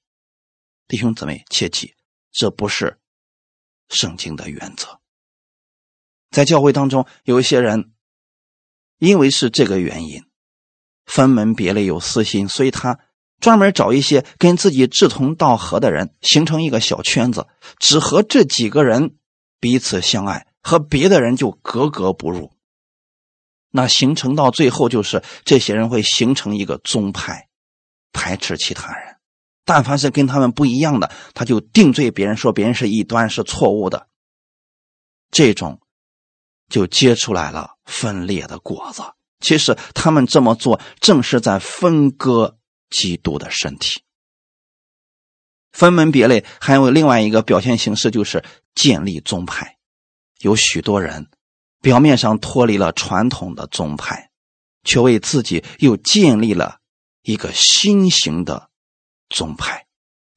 [0.87, 1.95] 弟兄姊妹，切记，
[2.31, 2.99] 这不是
[3.89, 4.99] 圣经的原则。
[6.29, 7.91] 在教会当中，有一些人，
[8.99, 10.23] 因为是这个原因，
[11.05, 12.99] 分门别类有私心，所以他
[13.41, 17.47] 专门找一些跟自己志同道合的人，形成一个小圈子，
[17.79, 19.15] 只和这几个人
[19.59, 22.53] 彼此相爱，和别的人就格格不入。
[23.71, 27.47] 那形成到最后，就是这些人会形成一个宗派，
[28.13, 29.15] 排斥其他人。
[29.63, 34.07] 但凡是跟他们不一样的，他就定罪别人，说别人是异端，是错误的。
[35.31, 35.79] 这种
[36.67, 39.01] 就结出来了分裂的果子。
[39.39, 42.57] 其实他们这么做，正是在分割
[42.91, 44.03] 基督的身体。
[45.71, 48.43] 分门别类，还有另外一个表现形式，就是
[48.75, 49.77] 建立宗派。
[50.41, 51.27] 有许多人。
[51.83, 54.29] 表面上脱离了传统的宗派，
[54.83, 56.77] 却为自己又建立了
[57.23, 58.69] 一个新型的
[59.29, 59.87] 宗派。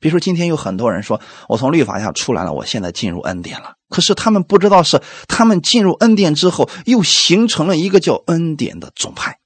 [0.00, 9.38] 比如说，今天有很多人说：“我从律法下出来了，我现在进入恩典了。”可是他们不知道，是他们进入恩典之后，又形成了一个叫恩典的宗派，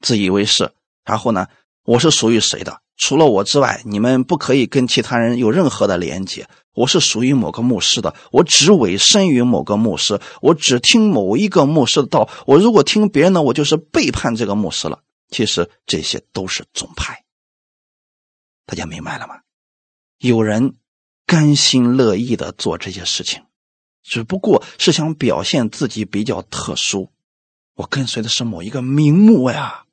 [0.00, 0.72] 自以为是。
[1.06, 1.46] 然后呢，
[1.84, 2.82] 我是属于谁的？
[2.98, 6.48] 除了我之外，你们不可以跟其他人有任何的连接。
[6.74, 12.28] 我是属于某个牧师的，我只委身于某个牧师，我只听某一个牧师的道。
[12.46, 15.00] 我如果听别人的，我就是背叛这个牧师了。
[15.30, 17.24] 其实这些都是宗派，
[18.66, 19.36] 大家明白了吗？
[20.18, 20.74] 有人
[21.26, 23.42] 甘心乐意的做这些事情，
[24.02, 27.10] 只不过是想表现自己比较特殊。
[27.74, 29.85] 我跟随的是某一个名目呀，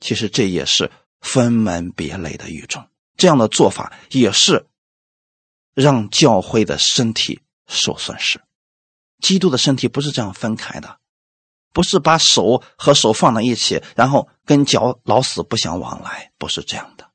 [0.00, 0.90] 其实这也是。
[1.22, 4.68] 分门别类的一种，这样的做法也是
[5.74, 8.40] 让教会的身体受损失。
[9.20, 10.98] 基督的身体不是这样分开的，
[11.72, 17.10] 不是把手和手放在一起，然后跟脚老死不相往来，不是这样的。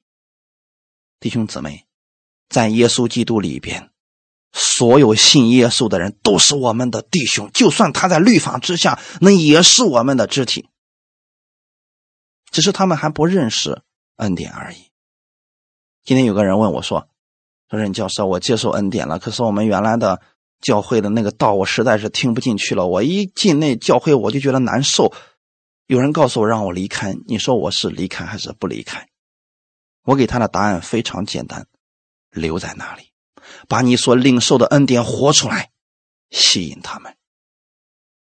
[1.21, 1.85] 弟兄姊妹，
[2.49, 3.91] 在耶稣基督里边，
[4.51, 10.67] 所有信耶稣的人都是我们的弟兄，就算他在律法之下，那也是我们的肢体，
[12.51, 13.81] 只是他们还不认识。
[14.17, 14.91] 恩典而已。
[16.03, 17.09] 今天有个人问我说
[17.71, 20.21] ：“说任教授，我接受恩典了，可是我们原来的
[20.59, 22.85] 教会的那个道，我实在是听不进去了。
[22.85, 25.11] 我一进那教会，我就觉得难受。
[25.87, 29.09] 有人告诉我让我离开，你说我是离开还是不离开？”
[30.05, 31.65] 我给他的答案非常简单：
[32.29, 33.11] 留在那里，
[33.67, 35.71] 把你所领受的恩典活出来，
[36.29, 37.17] 吸引他们，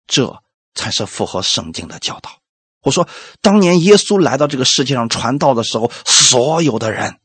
[0.07, 2.41] 这才是符合圣经的教导。
[2.85, 3.09] 我说，
[3.41, 7.17] 当年耶稣来到这个世界上传道的时候，所有的人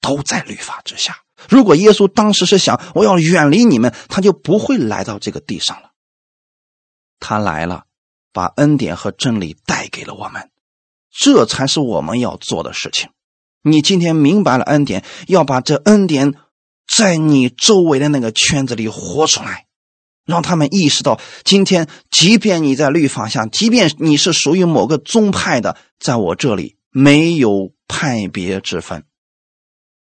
[0.00, 1.22] 都在律法之下。
[1.48, 5.90] 如果耶稣当时是想我要远离你们，他就不会来到这个地上了。
[7.18, 7.84] 他来了，
[8.32, 10.50] 把恩典和真理带给了我们，
[11.10, 13.08] 这才是我们要做的事情。
[13.62, 16.34] 你今天明白了恩典，要把这恩典
[16.86, 19.65] 在你周围的那个圈子里活出来，
[20.26, 29.04] 让他们意识到，今天即便你在律法下，即便你是属于某个宗派的，在我这里没有派别之分，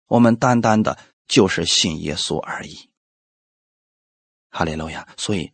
[0.07, 2.89] 我们单单的就是信耶稣而已。
[4.49, 5.07] 哈利路亚！
[5.15, 5.53] 所以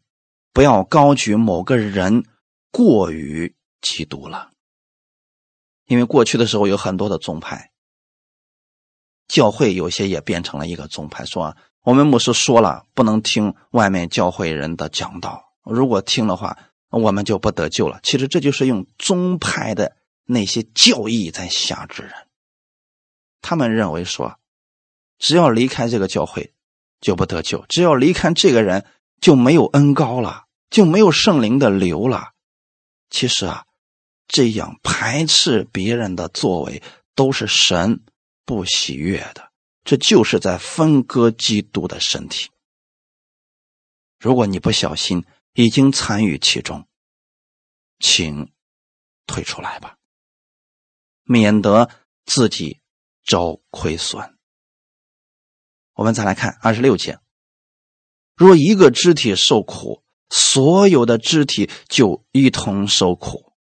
[0.52, 2.26] 不要高举某个人
[2.72, 4.50] 过于基督了，
[5.86, 7.72] 因为过去的时候有很多的宗派。
[9.28, 16.58] 教会有些也变成了一个宗派，说我们牧师说了，不能听外面教会人的讲道，如果听的话，
[16.90, 18.00] 我们就不得救了。
[18.02, 19.96] 其实这就是用宗派的
[20.26, 22.12] 那些教义在辖制人。
[23.40, 24.40] 他们认为说，
[25.20, 26.54] 只要离开这个教会，
[27.00, 28.84] 就不得救；只要离开这个人，
[29.22, 32.32] 就没有恩高了，就没有圣灵的流了。
[33.12, 33.66] 其实啊，
[34.28, 36.82] 这样排斥别人的作为，
[37.14, 38.02] 都是神。
[38.48, 39.50] 不喜悦的，
[39.86, 42.50] 这就是在分割基督的身体。
[44.18, 46.88] 如果你不小心已经参与其中，
[48.00, 48.52] 请
[49.28, 49.98] 退出来吧，
[51.24, 51.92] 免得
[52.26, 52.82] 自己
[53.24, 54.36] 遭亏损。
[55.94, 57.20] 我们再来看二十六节：
[58.36, 63.54] 若一个肢体受苦，所有的肢体就一同受苦；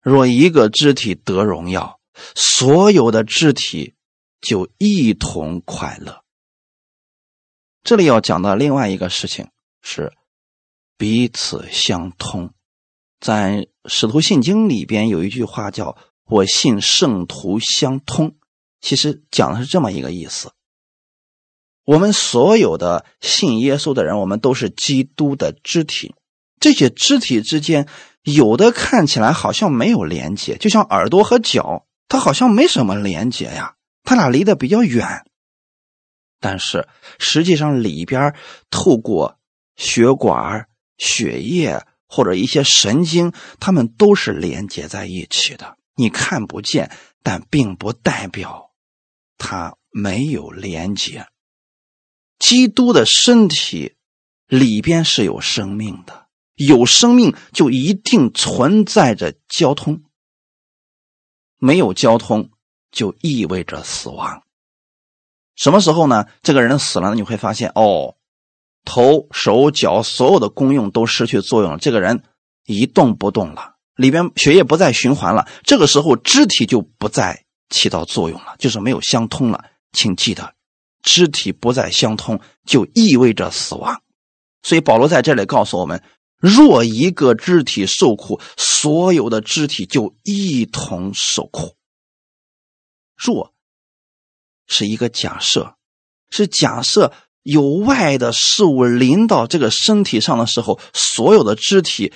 [0.00, 2.00] 若一个肢体得荣耀，
[2.34, 3.94] 所有的肢体。
[4.46, 6.22] 就一同快乐。
[7.82, 9.48] 这里要讲的另外一个事情
[9.82, 10.12] 是
[10.96, 12.54] 彼此相通。
[13.18, 15.96] 在《使徒信经》里边有一句话叫
[16.30, 18.36] “我信圣徒相通”，
[18.80, 20.52] 其实讲的是这么一个意思：
[21.84, 26.14] 我们所有的信耶稣的人，我们都是基督的肢体。
[26.60, 27.88] 这些肢体之间，
[28.22, 33.75] 有的看起来好像没有连接，就像耳朵和脚，它好像没什么连接呀。
[34.06, 35.26] 他俩离得比较远，
[36.40, 36.88] 但是
[37.18, 38.34] 实际上里边
[38.70, 39.38] 透过
[39.74, 45.76] 血管、血液或者一些神经，它们都是连接在一起的。
[45.96, 46.90] 你看不见，
[47.22, 48.70] 但并不代表
[49.36, 51.26] 它没有连接。
[52.38, 53.96] 基督的身体
[54.46, 60.04] 里边是有生命的，有生命就一定存在着交通，
[61.58, 62.50] 没有交通。
[62.96, 64.42] 就意味着死亡。
[65.54, 66.24] 什么时候呢？
[66.42, 68.16] 这个人死了，你会发现，哦，
[68.86, 72.22] 头、手、脚所有的功用都失去作用了，这个人
[72.64, 75.46] 一动不动了，里边血液不再循环了。
[75.62, 79.62] 这个时候，肢体就不再起到作用了，就是没有相通了。
[79.92, 80.54] 请记得，
[81.02, 84.00] 肢体不再相通，就意味着死亡。
[84.62, 86.02] 所以保罗在这里告诉我们：
[86.38, 91.75] 若一个肢体受苦，所有的肢体就一同受苦。
[93.16, 93.54] 若
[94.66, 95.76] 是一个假设，
[96.28, 102.12] 是假设有外的事物临到这个身体上的时候，所有的肢体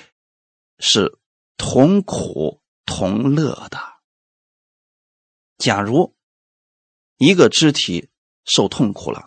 [0.77, 1.17] 是
[1.57, 3.79] 同苦同乐的。
[5.57, 6.13] 假如
[7.17, 8.09] 一个肢体
[8.45, 9.25] 受痛苦了，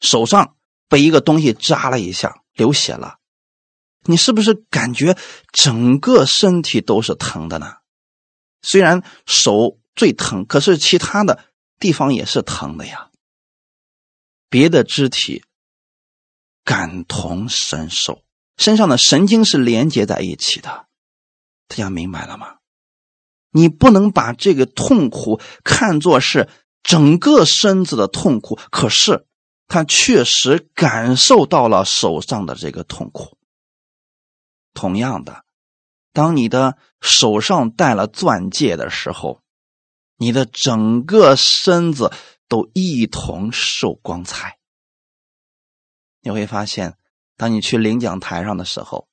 [0.00, 0.56] 手上
[0.88, 3.18] 被一个东西扎了一下，流血了，
[4.02, 5.16] 你是不是感觉
[5.52, 7.76] 整个身体都是疼的呢？
[8.60, 9.78] 虽然手。
[9.94, 11.44] 最疼，可是其他的
[11.78, 13.10] 地方也是疼的呀。
[14.48, 15.44] 别的肢体
[16.64, 18.24] 感同身受，
[18.56, 20.86] 身上的神经是连接在一起的，
[21.68, 22.56] 大家明白了吗？
[23.50, 26.48] 你不能把这个痛苦看作是
[26.82, 29.26] 整个身子的痛苦，可是
[29.68, 33.38] 他确实感受到了手上的这个痛苦。
[34.72, 35.44] 同样的，
[36.12, 39.43] 当你的手上戴了钻戒的时候。
[40.24, 42.10] 你的整个身子
[42.48, 44.56] 都一同受光彩。
[46.22, 46.96] 你会发现，
[47.36, 49.06] 当你去领奖台上的时候，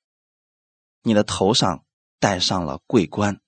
[1.04, 1.84] 你的头上
[2.18, 3.42] 戴上了桂冠，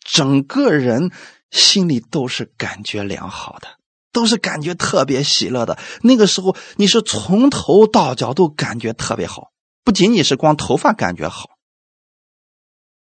[0.00, 1.12] 整个人
[1.52, 3.78] 心里都是感觉良好的，
[4.10, 5.78] 都是感觉特别喜乐的。
[6.02, 9.52] 那个时候，你是从头到脚都感觉特别好，
[9.84, 11.50] 不仅仅是光头发感觉好。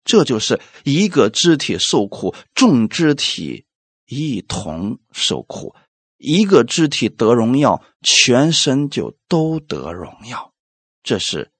[0.03, 3.64] 这就是一个肢体受苦，众肢体。
[4.05, 5.75] 一同受苦，
[6.17, 10.53] 一个肢体得荣耀，全身就都得荣耀。
[11.03, 11.51] 这是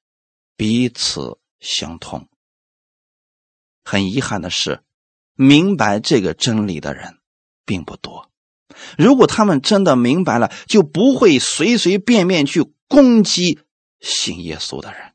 [0.56, 2.28] 彼此相通。
[3.84, 4.82] 很遗憾的是，
[5.36, 7.20] 明白这个真理的人
[7.66, 8.32] 并不多。
[8.98, 13.60] 如果他们真的明白了，就不会随随便便去攻击
[14.00, 15.14] 信耶稣的人。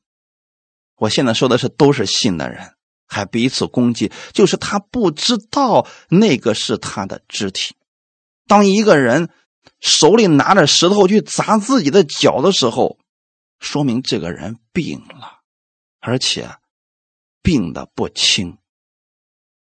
[0.96, 2.74] 我现在说的是，都是信的人。
[3.10, 7.74] 还彼此攻击，就是他不知道那个是他的肢体。
[8.46, 9.30] 当一个人
[9.80, 12.98] 手里拿着石头去砸自己的脚的时候，
[13.58, 15.40] 说明这个人病了，
[15.98, 16.48] 而且
[17.42, 18.58] 病的不轻。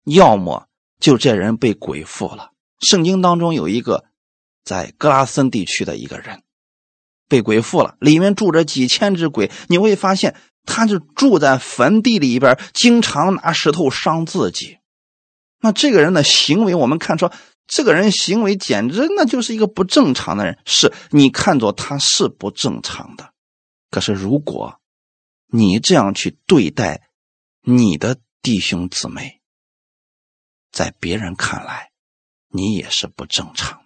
[0.04, 0.66] 要么
[0.98, 2.52] 就这人被鬼附了。
[2.80, 4.06] 圣经当中有一个
[4.64, 6.42] 在格拉森地区的一个人
[7.28, 9.50] 被鬼附了，里面住着几千只鬼。
[9.68, 10.36] 你会发现，
[10.66, 14.78] 他就住在坟地里边，经常拿石头伤自己。
[15.60, 17.30] 那这个人的行为，我们看出，
[17.66, 20.58] 这个人行为简直那就是一个不正常的人。
[20.66, 23.32] 是你看作他是不正常的，
[23.90, 24.80] 可是如果
[25.46, 27.08] 你这样去对待
[27.62, 29.40] 你的弟兄姊妹，
[30.70, 31.90] 在别人看来，
[32.48, 33.80] 你也是不正常。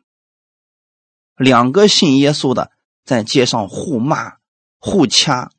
[1.37, 2.73] 两个信耶稣的
[3.05, 4.35] 在街上互骂、
[4.79, 5.51] 互掐，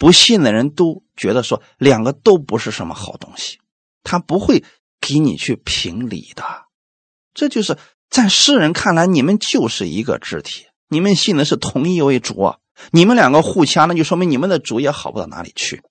[0.00, 3.58] 不信的人都觉得说两个都不是什么好东西，
[4.02, 4.64] 他不会
[5.00, 6.42] 给你去评理的。
[7.34, 7.76] 这就是
[8.08, 12.54] 在世人看来，你们就是一个肢体，你们信的是同一位主，
[12.90, 15.82] 你们两个互掐，那就说明你们的主也好不到哪里去。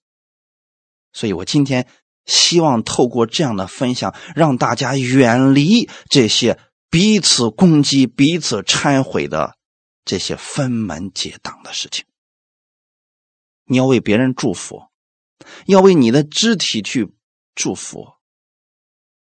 [1.14, 1.88] 所以我今天。
[2.26, 6.60] 希望透过这样的分享，让大家远离这些
[6.92, 9.56] 彼此攻击、彼此拆毁的
[10.06, 12.06] 这些分门结党的事情。
[13.72, 14.88] 你要为别人祝福，
[15.68, 17.14] 要为你的肢体去
[17.54, 18.16] 祝福，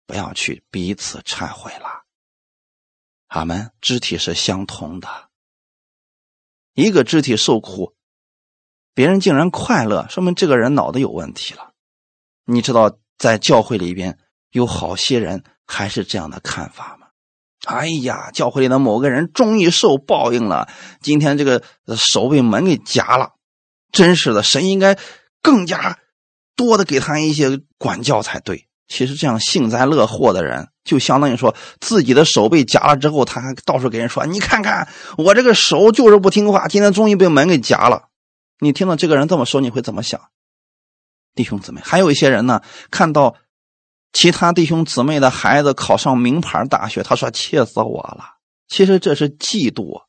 [0.06, 2.06] 不要去彼此忏悔了。
[3.26, 5.28] 俺们肢体是相同的，
[6.72, 7.94] 一个肢体受苦，
[8.94, 11.74] 别人竟然快乐，说明这个人脑子有问题了。
[12.46, 14.18] 你知道，在教会里边
[14.52, 17.08] 有好些人还是这样的看法吗？
[17.66, 20.72] 哎呀，教会里的某个人终于受报应了，
[21.02, 21.62] 今天这个
[21.98, 23.34] 手被门给夹了，
[23.92, 24.98] 真是的，神应该
[25.42, 25.98] 更加
[26.56, 28.66] 多的给他一些管教才对。
[28.88, 38.08] 其实这样幸灾乐祸的人，就相当于说自己的手被夹了之后，他还到处给人说：“你看看我这个手就是不听话，今天终于被门给夹了。”
[38.60, 40.20] 你听到这个人这么说，你会怎么想？
[41.34, 43.36] 弟兄姊妹，还有一些人呢，看到
[44.12, 48.36] 其他弟兄姊妹的孩子考上名牌大学，他说：“气死我了！”
[48.68, 50.02] 其实这是嫉妒，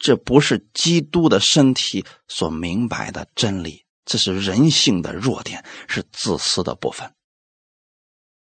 [0.00, 7.12] 这不是基督的身体所明白的真理，这是人性的弱点，是自私的部分。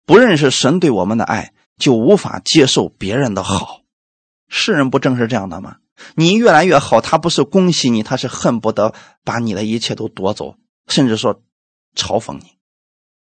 [0.05, 3.81] 不认识神对我们的爱，就无法接受别人的好。
[4.47, 5.79] 世人不正是这样的吗？
[6.15, 8.93] 你越来越好，他不是恭喜你，他是恨不得
[9.25, 10.55] 把你的一切都夺走，
[10.87, 11.41] 甚至说。
[11.95, 12.59] 嘲讽你，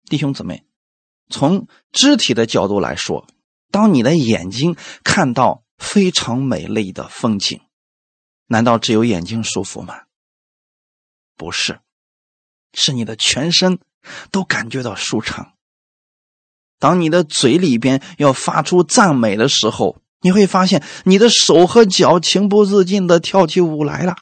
[0.10, 0.66] 弟兄姊妹，
[1.30, 3.26] 从肢体的角度来说，
[3.72, 7.62] 当你的眼睛看到非常美丽的风景，
[8.48, 10.02] 难道只有眼睛舒服吗？
[11.36, 11.80] 不是，
[12.74, 13.80] 是你的全身
[14.32, 15.54] 都感觉到舒畅。
[16.78, 24.18] 当你的嘴里边要发出赞美的时候，你会发现你的手和脚情不自禁的跳起舞来了。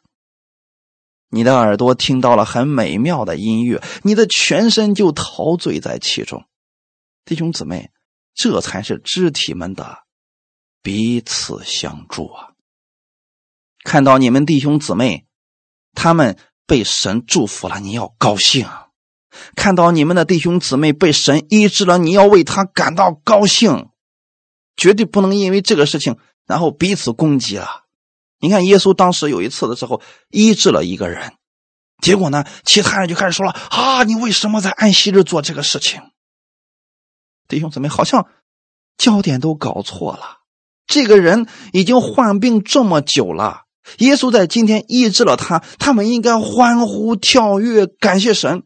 [1.29, 6.45] 你的耳朵听到了很美妙的音乐，你的全身就陶醉在其中。
[7.25, 7.91] 弟兄姊妹，
[8.35, 10.03] 这才是肢体们的
[10.81, 12.52] 彼此相助啊！
[13.83, 15.25] 看到你们弟兄姊妹，
[15.93, 18.65] 他们被神祝福了，你要高兴；
[19.55, 23.89] 看到你们的弟兄姊妹被神医治了，你要为他感到高兴。
[24.75, 26.17] 绝对不能因为这个事情
[26.47, 27.83] 然后彼此攻击了。
[28.39, 31.33] 你看，耶稣当时有一次的时候医治了一个人，
[32.01, 36.01] 结果呢，其他人就开始说了：“啊，你为什么在安息日做这个事情？”
[37.47, 38.27] 弟兄姊妹，好像
[38.97, 40.39] 焦点都搞错了。
[40.87, 43.65] 这个人已经患病这么久了，
[43.99, 48.63] 耶稣在今天医治了他，他们应该欢呼跳跃，感谢神。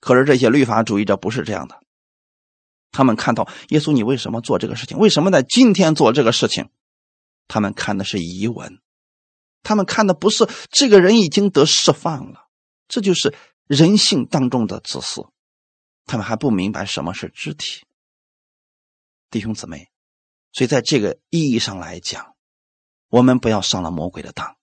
[0.00, 1.80] 可是这些律法主义者不是这样的，
[2.92, 4.98] 他们看到耶稣，你为什么做这个事情？
[4.98, 6.68] 为什么在今天做这个事情？
[7.48, 8.78] 他们看的是疑文。
[9.62, 12.46] 他们看的不是这个人已经得释放了，
[12.86, 13.34] 这就是
[13.66, 15.26] 人性当中的自私。
[16.04, 17.84] 他们还不明白什么是肢体，
[19.28, 19.88] 弟兄姊妹。
[20.52, 22.35] 所以在这个意义上来讲，
[23.16, 24.56] 我们不要上了魔鬼的当。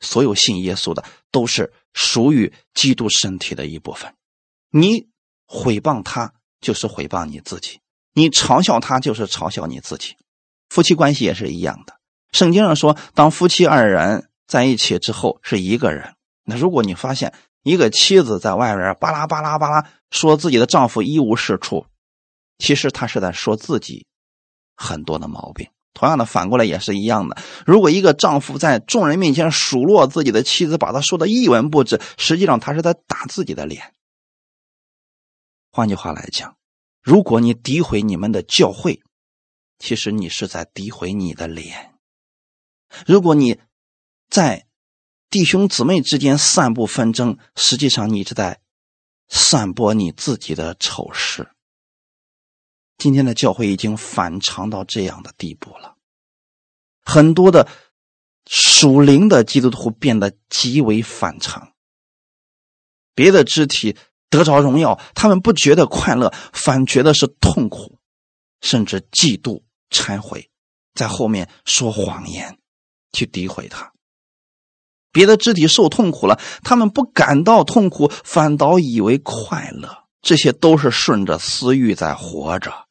[0.00, 4.14] 所有信耶稣的都是属于基督身体的一部分。
[4.70, 5.08] 你
[5.46, 7.80] 毁谤他，就是毁谤你自己；
[8.12, 10.16] 你嘲笑他，就是嘲笑你自己。
[10.68, 11.98] 夫妻关系也是一样的。
[12.32, 14.24] 圣经上说，当夫妻二人。
[14.48, 16.14] 在一起之后是一个人。
[16.42, 17.34] 那如果你发现
[17.64, 21.84] 一个妻子在外边巴拉巴拉巴拉说自己的丈夫一无是处，
[22.56, 24.06] 其实她是在说自己
[24.74, 25.68] 很多的毛病。
[25.98, 27.36] 同样的，反过来也是一样的。
[27.66, 33.92] 如果一个丈夫在众人面前数落自己的妻子，把她说的一文不值，实际上他是在打自己的脸。
[35.72, 36.56] 换句话来讲，
[37.02, 39.02] 如果你诋毁你们的教会，
[39.80, 41.94] 其实你是在诋毁你的脸。
[43.04, 43.58] 如果你
[44.30, 44.66] 在
[45.30, 48.60] 弟兄姊妹之间散布纷争，实际上你是在
[49.28, 51.50] 散播你自己的丑事。
[52.98, 55.94] 今天的教会已经反常到这样的地步了，
[57.04, 57.68] 很多的
[58.44, 61.72] 属灵的基督徒变得极为反常。
[63.14, 63.96] 别的肢体
[64.28, 67.98] 得着荣耀，他们不觉得快乐，反觉得是痛苦，
[68.60, 70.50] 甚至嫉妒、忏悔，
[70.94, 72.58] 在后面说谎言，
[73.12, 73.92] 去诋毁他。
[75.12, 80.08] 别的肢体受痛苦了，他们不感到痛苦，反倒以为快乐。
[80.20, 82.87] 这些都是顺着私欲在活着，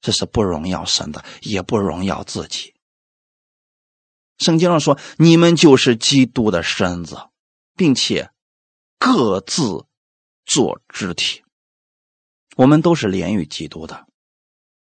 [0.00, 2.74] 这是不荣耀神的，也不荣耀自己。
[4.38, 7.16] 圣经上说：“你们就是基督的身子，
[7.74, 8.30] 并且
[8.98, 9.86] 各自
[10.44, 11.42] 做肢体。
[12.56, 14.06] 我们都是连于基督的，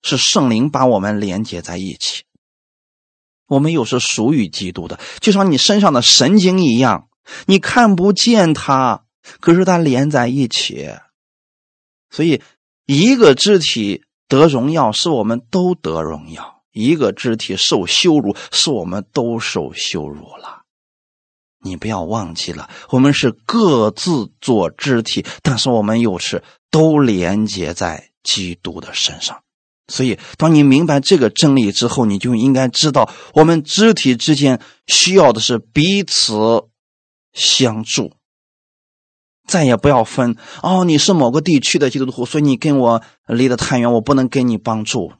[0.01, 2.23] 是圣灵把我们连接在一起。”
[3.47, 7.07] 我们又是属于基督的，就像你身上的神经一样，
[7.45, 9.05] 你看不见它，
[9.39, 10.89] 可是它连在一起。
[12.09, 12.41] 所以，
[12.85, 20.63] 一个肢体得荣耀，是我们都得荣耀；一个肢体受羞辱，是我们都受羞辱了。
[21.59, 29.41] 你不要忘记了，我们是各自做肢体，但是我们又是都连接在基督的身上。
[29.87, 36.65] 所以，当你明白这个真理之后，你就应该知道，我们肢体之间需要的是彼此
[37.33, 38.13] 相助，
[39.47, 40.83] 再也不要分哦。
[40.83, 45.13] 你是某个地区的基督徒，所以你跟我离得太远，我不能给你帮助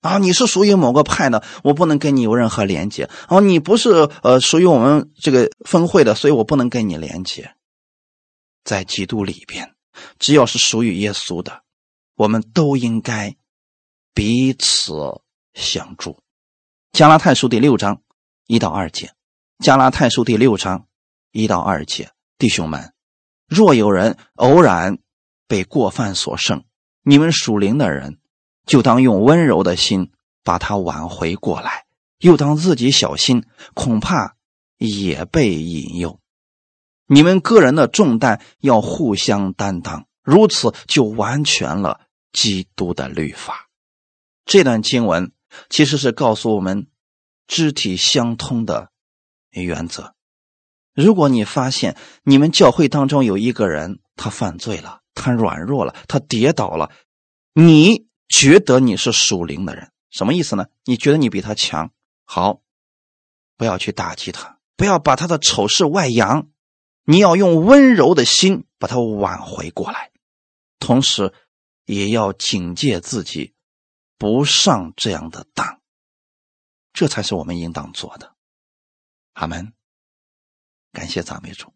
[0.00, 0.16] 啊。
[0.18, 3.42] 你是属于某个派的，我不能跟你有任何连接哦。
[3.42, 7.54] 你不是呃属于我们这个分会的，所以我不能跟你连接。
[8.64, 9.74] 在基督里边，
[10.18, 11.62] 只要是属于耶稣的，
[12.14, 13.36] 我们都应该。
[14.12, 14.92] 彼此
[15.54, 16.18] 相助。
[16.90, 18.02] 加拉太书第六章
[18.48, 19.12] 一到二节。
[19.60, 20.88] 加拉太书第六章
[21.30, 22.92] 一到二节，弟兄们，
[23.50, 24.98] 若有人偶然
[25.48, 26.62] 被过犯所胜，
[27.02, 28.20] 你们属灵的人
[28.64, 30.12] 就当用温柔的心
[30.44, 31.84] 把他挽回过来，
[32.18, 33.44] 又当自己小心，
[33.74, 34.36] 恐怕
[34.78, 36.20] 也被引诱。
[37.06, 43.68] 你们个人的重担要互相担当，如此就完全了基督的律法。
[44.44, 45.32] 这段经文
[45.68, 46.86] 其实是告诉我们
[47.48, 48.92] 肢体相通的
[49.50, 50.14] 原则。
[51.00, 56.90] 如果你发现你们教会当中有一个人他犯罪了，他软弱了，他跌倒了，
[57.54, 60.66] 你觉得你是属灵的人，什么意思呢？
[60.84, 61.92] 你觉得你比他强，
[62.24, 62.60] 好，
[63.56, 66.48] 不要去打击他，不要把他的丑事外扬，
[67.04, 70.10] 你要用温柔的心把他挽回过来，
[70.78, 71.32] 同时
[71.86, 73.54] 也要警戒自己。
[74.18, 75.80] 不上这样的当，
[76.92, 78.36] 这才是我们应当做的。
[79.32, 79.72] 阿门。
[80.92, 81.72] 感谢赞美主。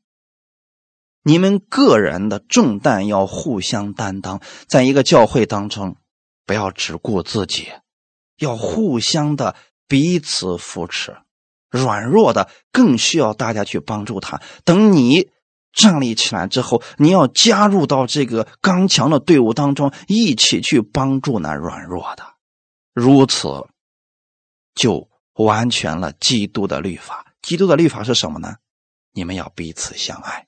[1.22, 5.96] 你们个人的重担要互相担当，在一个教会当中，
[6.44, 7.68] 不要只顾自己，
[8.36, 9.56] 要互相的
[9.88, 11.16] 彼此扶持。
[11.70, 14.40] 软弱的更需要大家去帮助他。
[14.64, 15.30] 等你
[15.72, 22.24] 站立起来之后，你要加入到这个刚强的队伍当中，一起去帮助那软弱的。
[22.92, 23.48] 如此，
[24.74, 27.34] 就完全了基督的律法。
[27.42, 28.56] 基督的律法是什么呢？
[29.14, 30.46] 你们要彼此相爱。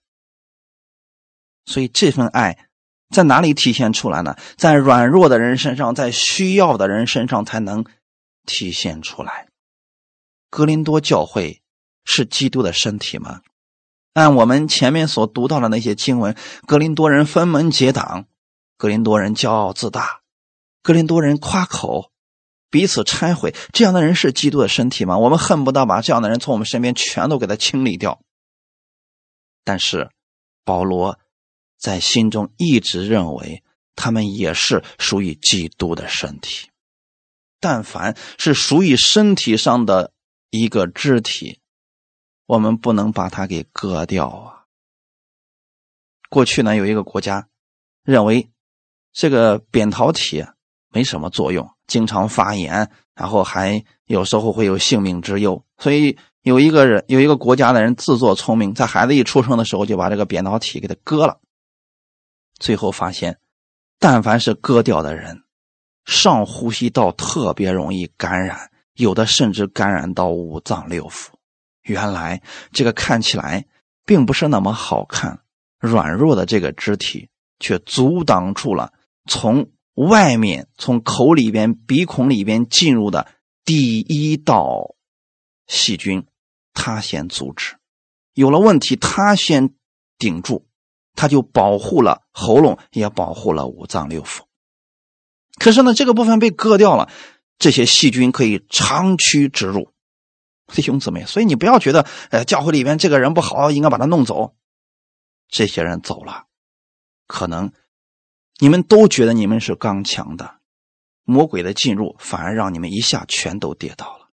[1.64, 2.68] 所以这份爱
[3.08, 4.36] 在哪里体现出来呢？
[4.58, 7.86] 在软弱的人身上，在需要的人身上才能
[8.44, 9.48] 体现出来。
[10.50, 11.62] 格林多教会
[12.04, 13.40] 是基督的身体吗？
[14.12, 16.36] 按我们前面所读到的那些经文，
[16.66, 18.26] 格林多人分门结党，
[18.76, 20.20] 格林多人骄傲自大，
[20.82, 22.12] 格林多人夸口。
[22.68, 25.16] 彼此拆毁，这样的人是基督的身体吗？
[25.18, 28.20] 我们恨不得把这样的人从我们身边全都给他清理掉。
[29.66, 30.10] 但是
[30.64, 31.18] 保罗
[31.76, 33.64] 在心中一直认为，
[33.96, 36.70] 他们也是属于基督的身体。
[37.58, 40.12] 但凡是属于身体上的
[40.50, 41.58] 一个肢体，
[42.46, 44.66] 我们不能把它给割掉啊。
[46.30, 47.48] 过去呢，有一个国家
[48.04, 48.48] 认为
[49.12, 50.44] 这个扁桃体
[50.90, 51.68] 没什么作用。
[51.88, 61.40] 经常发炎，然后还有时候会有性命之忧，所以有一个人，有一个国家的人自作聪明，在孩子一出生的时候就把这个扁桃体给他割了。
[62.60, 63.38] 最后发现，
[63.98, 65.42] 但凡是割掉的人，
[66.04, 71.30] 上呼吸道特别容易感染，有的甚至感染到五脏六腑。
[71.82, 72.40] 原来
[72.70, 73.66] 这个看起来
[74.04, 75.40] 并不是那么好看、
[75.80, 77.28] 软弱的这个肢体，
[77.58, 78.92] 却阻挡住了
[79.28, 79.68] 从。
[79.94, 83.26] 外面从口里边、鼻孔里边进入的
[83.64, 84.94] 第一道
[85.66, 86.26] 细菌，
[86.76, 87.74] 他先阻止；
[88.34, 89.74] 有了问题，他先
[90.18, 90.68] 顶住，
[91.14, 94.42] 他就保护了喉咙，也保护了五脏六腑。
[95.58, 97.10] 可是呢，这个部分被割掉了，
[97.58, 99.90] 这些细菌可以长驱直入。
[100.66, 104.54] 弟兄姊妹，所以你不要觉得，呃，教会里边这个人不好，应该把他弄走。
[105.48, 106.46] 这些人走了，
[107.26, 107.72] 可能
[108.58, 110.56] 你们都觉得你们是刚强的，
[111.24, 114.25] 魔鬼的进入反而让你们一下全都跌倒了。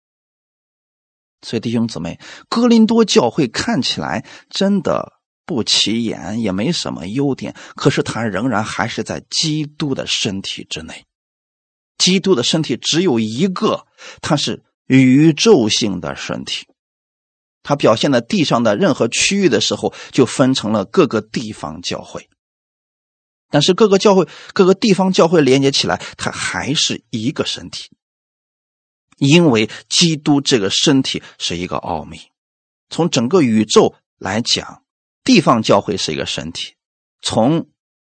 [1.44, 2.20] 所以弟兄姊妹，
[2.50, 5.14] 哥林多教会看起来真的
[5.46, 11.06] 不起眼，也没什么优点，可是他仍然还是在基督的身体之内。
[11.98, 13.86] 基督的身体只有一个，
[14.22, 14.64] 他是。
[14.88, 16.68] 宇宙性的身体，
[17.64, 22.30] 它表现在地上的任何区域的时候，就分成了各个地方教会。
[23.50, 27.90] 但是各个教会、各个地方教会连接起来，它还是一个身体。
[29.24, 32.20] 因为基督这个身体是一个奥秘。
[32.90, 34.84] 从整个宇宙来讲，
[35.24, 36.74] 地方教会是一个身体；
[37.22, 37.68] 从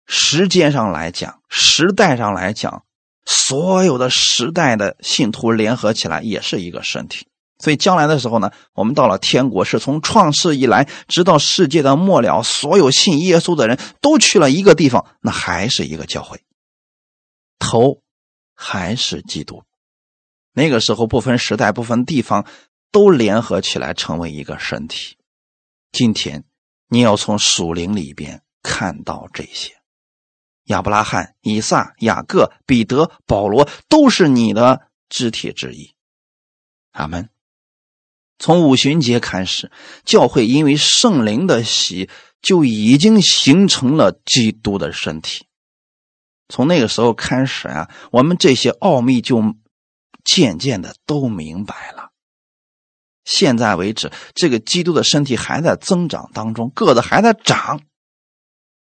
[0.06, 2.82] 时间上来讲，时代上来讲。
[3.28, 7.26] 所有的时代的信徒联合起来也是一个身体，
[7.58, 16.40] 所以将来的时候呢，我们到了天国，是从创世以来直到世界的末了，所有信耶稣的人都去了一个地方，那还是一个教会，
[17.58, 18.00] 头
[18.54, 19.64] 还是基督。
[20.56, 22.46] 那个时候不分时代、不分地方，
[22.90, 25.18] 都联合起来成为一个身体。
[25.92, 26.44] 今天
[26.88, 29.74] 你要从属灵里边看到这些。
[30.64, 35.94] 亚伯拉罕、以撒、雅各、彼得、保罗都是你的肢体之一。
[36.92, 37.28] 阿门。
[38.38, 39.70] 从五旬节开始，
[40.06, 42.08] 教会因为圣灵的喜，
[42.40, 45.44] 就已经形成了基督的身体。
[46.48, 49.54] 从那个时候开始啊，我们这些奥秘就
[50.26, 52.10] 渐渐的都明白了。
[53.24, 57.80] 现在为止，这个基督的身体还在增长当中，个子还在长。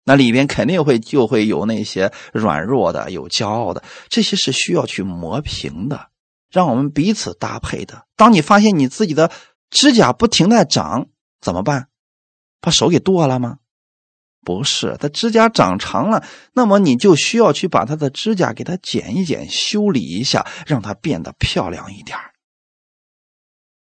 [0.03, 6.09] 那里边肯定会就会有那些软弱的，有骄傲的，这些是需要去磨平的，
[6.49, 8.05] 让我们彼此搭配的。
[8.15, 9.31] 当你发现你自己的
[9.69, 11.07] 指甲不停在长，
[11.39, 11.87] 怎么办？
[12.59, 13.57] 把手给剁了吗？
[14.43, 22.17] 不是，他指甲长长了，那么你就需要去把他的指甲给他剪一剪，修理一下，让它变得漂亮一点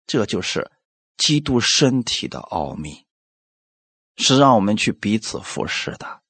[0.06, 0.70] 这就是
[1.16, 3.04] 基督身体的奥秘。
[4.18, 6.22] 是让我们去彼此服侍的，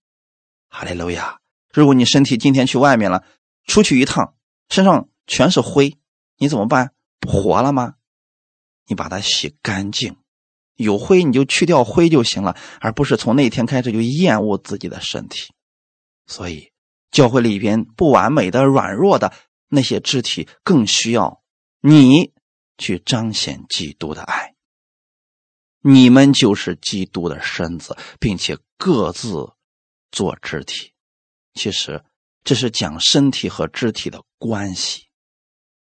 [0.68, 1.38] 哈利路亚！
[1.72, 3.22] 如果你身体今天去外面了，
[3.64, 4.34] 出去一趟，
[4.68, 5.96] 身上全是灰，
[6.36, 6.90] 你怎么办？
[7.20, 7.94] 不活了吗？
[8.86, 10.16] 你把它洗干净，
[10.76, 15.52] 有灰你就去掉灰就行了，而不是从那天开始就厌恶自己的身体。
[16.26, 16.70] 所以，
[17.10, 19.32] 教会里边不完美的、软弱的
[19.68, 21.42] 那些肢体，更需要
[21.80, 22.32] 你
[22.78, 24.54] 去彰显基督的爱。
[25.80, 29.52] 你们就是基督的身子，并且各自
[30.10, 30.92] 做肢体。
[31.54, 32.04] 其实
[32.42, 35.04] 这是讲身体和肢体的关系。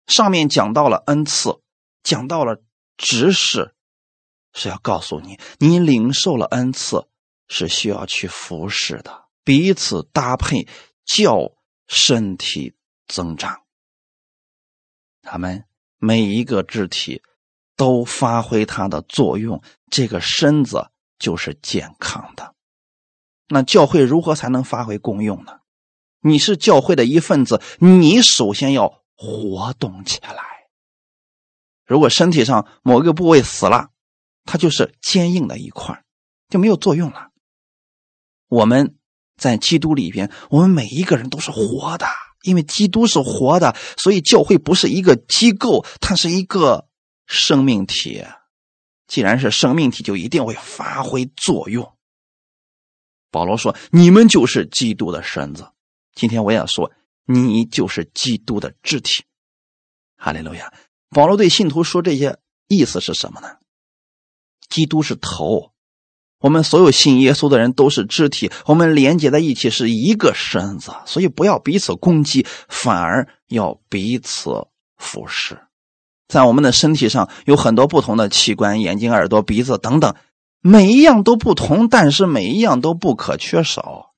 [0.08, 1.62] 上面讲到了恩赐，
[2.04, 2.62] 讲到了
[2.98, 3.73] 指使，
[4.54, 7.08] 是要告诉你，你领受了恩赐
[7.48, 10.68] 是需要去服侍的，彼此搭配，
[11.04, 11.52] 叫
[11.88, 12.76] 身体
[13.08, 13.64] 增长。
[15.22, 15.66] 他们
[15.98, 17.22] 每一个肢体。
[17.76, 22.54] 都发挥它的作用，这个身子就是健康的。
[23.48, 25.54] 那教会如何才能发挥功用呢？
[26.22, 30.70] 你是教会的一份子，你首先要活动起来。
[31.84, 33.90] 如果身体上某个部位死了，
[34.46, 36.04] 它就是坚硬的一块，
[36.50, 37.30] 就没有作用了。
[38.48, 38.96] 我们
[39.38, 42.08] 在基督里边，我们每一个人都是活的，
[42.44, 46.88] 因为基督是活的，所以教会不是一个机构，它是一个。
[47.26, 48.26] 生命体，
[49.08, 51.96] 既然是生命体，就一定会发挥作用。
[53.32, 55.72] 保罗说：“你们就是基督的身子。”
[56.14, 56.92] 今天我也说
[57.26, 59.24] ：“你就是基督的肢体。”
[60.20, 60.74] 哈利路亚！
[61.12, 62.38] 保罗对信徒说这些
[62.68, 63.56] 意思是什么呢？
[64.74, 65.70] 基督是头，
[66.40, 74.50] 我们所有信耶稣的人都是肢体，我们连接在一起是一个身子，所以不要彼此攻击，反而要彼此
[74.98, 75.60] 服侍。
[76.28, 80.16] 在我们的身体上有很多不同的器官，眼睛、耳朵、鼻子等等，
[80.60, 84.14] 每一样都不同，但是每一样都不可缺少。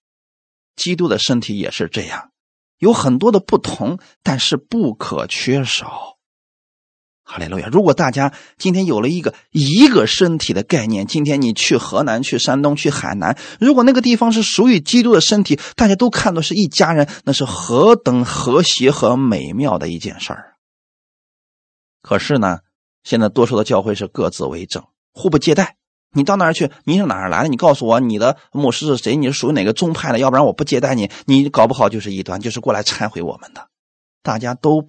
[0.78, 2.32] 基督的身体也是这样，
[2.80, 6.15] 有很多的不同，但是不可缺少。
[7.28, 7.68] 哈利路亚！
[7.72, 20.54] 如果大家今天有了一个一个身体的概念，今天你去河南、去山东、去海南，如果那个地方是属于基督的身体，大家都看到是一家人，那是何等和谐和美妙的一件事儿。
[22.04, 22.60] 可是呢，
[23.04, 25.78] 现在多数的教会是各自为政，互不接待。
[26.12, 27.50] 你到那儿去，你是哪儿来的？
[27.50, 29.16] 你告诉我你的牧师是谁？
[29.16, 30.20] 你是属于哪个宗派的？
[30.20, 31.10] 要不然我不接待你。
[31.26, 33.68] 你搞不好就是异端，就是过来忏悔我们的。
[34.22, 34.88] 大家都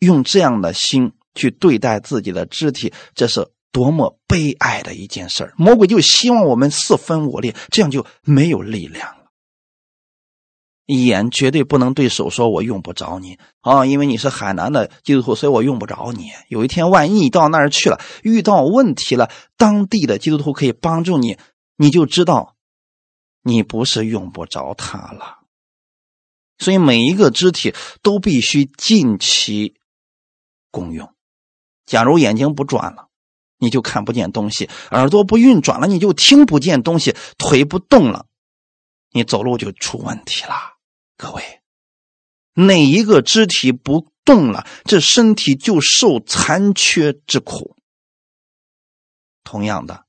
[0.00, 9.26] 用这样的心去对待自己的肢体，这是多么悲哀的一件事魔鬼就希望我们四分五裂，这样就没有力量了。
[10.86, 16.30] 眼绝对不能对手说：“我用不着你啊，因为你是海南的基督徒，所以我用不着你。
[16.48, 21.38] 有一天万一你到那儿去了，遇到问题了，当地的基督徒可以帮助你，
[21.76, 22.54] 你就知道
[23.42, 25.38] 你不是用不着他了。
[26.58, 29.74] 所以每一个肢体都必须尽其
[30.70, 31.12] 功用。
[31.86, 33.08] 假如眼睛不转了，
[33.58, 38.26] 你就看不见东西；耳朵不运转了，你就听不见东西；腿不动了，
[39.12, 40.54] 你走路就出问题了。
[41.16, 41.60] 各位，
[42.54, 47.76] 哪一个肢体不动了，这身体就受残缺之苦。
[49.44, 50.04] 同样的，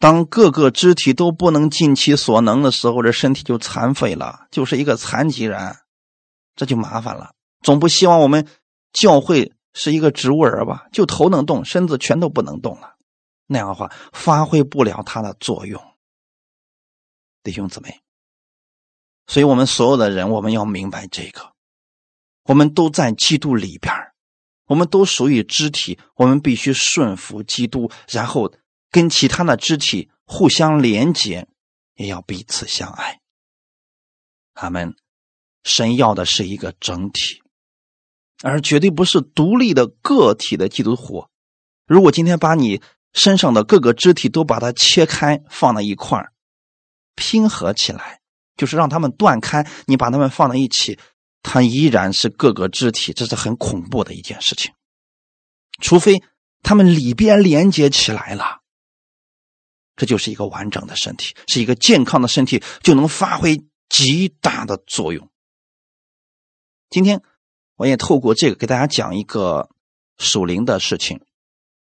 [0.00, 5.76] 当各个肢体都不能尽其所能的时候，这身体就残废了，就是一个残疾人，
[6.56, 7.30] 这就麻烦了。
[7.62, 8.48] 总不希望我们
[8.92, 10.86] 教会是一个植物人吧？
[10.92, 12.96] 就头能动，身子全都不能动了，
[13.46, 15.82] 那样的话发挥不了它的作用。
[17.42, 18.00] 弟兄姊妹。
[19.28, 21.52] 所以，我们所有的人，我们要明白这个：
[22.42, 23.94] 我们都在基督里边
[24.66, 28.52] 我们都属于肢体，我们必须顺服基督，然后
[28.90, 31.46] 跟其他的肢体互相连接，
[31.94, 33.20] 也要彼此相爱。
[34.54, 34.94] 他们
[35.62, 37.41] 神要的是一个整体，
[38.42, 41.26] 而绝对不是独立的个体的基督徒。
[41.86, 42.82] 如果今天把你
[43.14, 46.28] 身上的各个肢体都把它切开，放在一块，
[47.14, 48.20] 拼合起来。
[48.54, 50.98] 就是让他们断开，你把他们放在一起，
[51.42, 54.72] 它依然是各个肢体，这是很恐怖的一件事情。
[55.80, 56.22] 除非
[56.62, 58.60] 他们里边连接起来了，
[59.96, 65.30] 这就是一个完整的身体，是一个健康的身体，就能发挥极大的作用。
[66.90, 67.22] 今天
[67.82, 69.68] 我也透过这个给大家讲一个
[70.16, 71.20] 属灵的事情，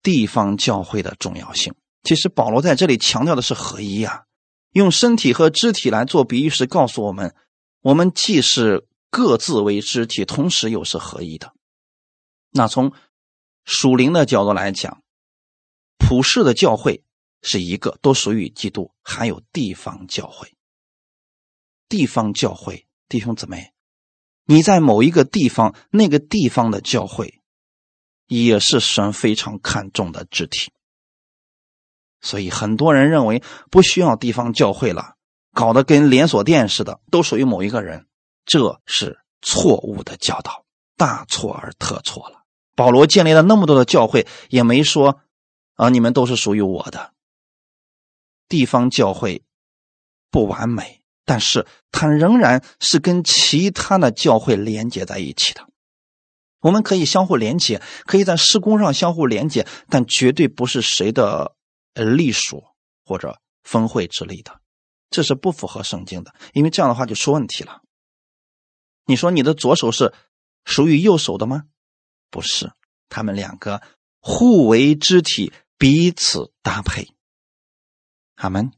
[0.02, 1.76] 地方教会的重要性。
[2.04, 4.24] 其实保罗在这里强调的是合一啊。
[4.72, 7.36] 用身体和肢体来做比喻，是告诉我们，
[7.82, 11.54] 我们既是各自为肢体，同时又是合一的。
[12.52, 12.94] 那从
[13.66, 15.04] 属灵的角度来讲，
[15.98, 17.04] 普世的教会
[17.42, 20.56] 是一个，都属于基督；还有地方教会，
[21.90, 23.74] 地方教会弟兄姊妹，
[24.52, 27.40] 你在某一个地方，那个地方的教会，
[28.28, 30.74] 也是神非常看重的肢体。
[32.20, 35.16] 所以很多人认为不需要地方教会了，
[35.54, 38.08] 搞得跟连锁店似的，都属于某一个人，
[38.44, 40.66] 这是错误的教导，
[40.98, 42.44] 大错而特错了。
[42.76, 45.22] 保罗建立了那么多的教会，也没说
[45.76, 47.14] 啊，你们都是属于我的。
[48.50, 49.44] 地方教会
[50.30, 55.68] 不完美，但是它仍然是跟其他的教会连接在一起的。
[56.60, 61.56] 我们可以相互连接，可以在施工上相互连接，但绝对不是谁的。
[61.94, 62.64] 隶属
[63.04, 64.62] 或者分会之类的，
[65.10, 67.82] 这是不符合圣经的，因为这样的话就出问题了。
[69.08, 70.14] 你说你的左手是
[70.64, 71.64] 属于右手的吗？
[72.30, 72.72] 不是，
[73.10, 73.82] 他们两个
[74.22, 77.10] 互为肢体，彼此搭配。
[78.38, 78.72] 他们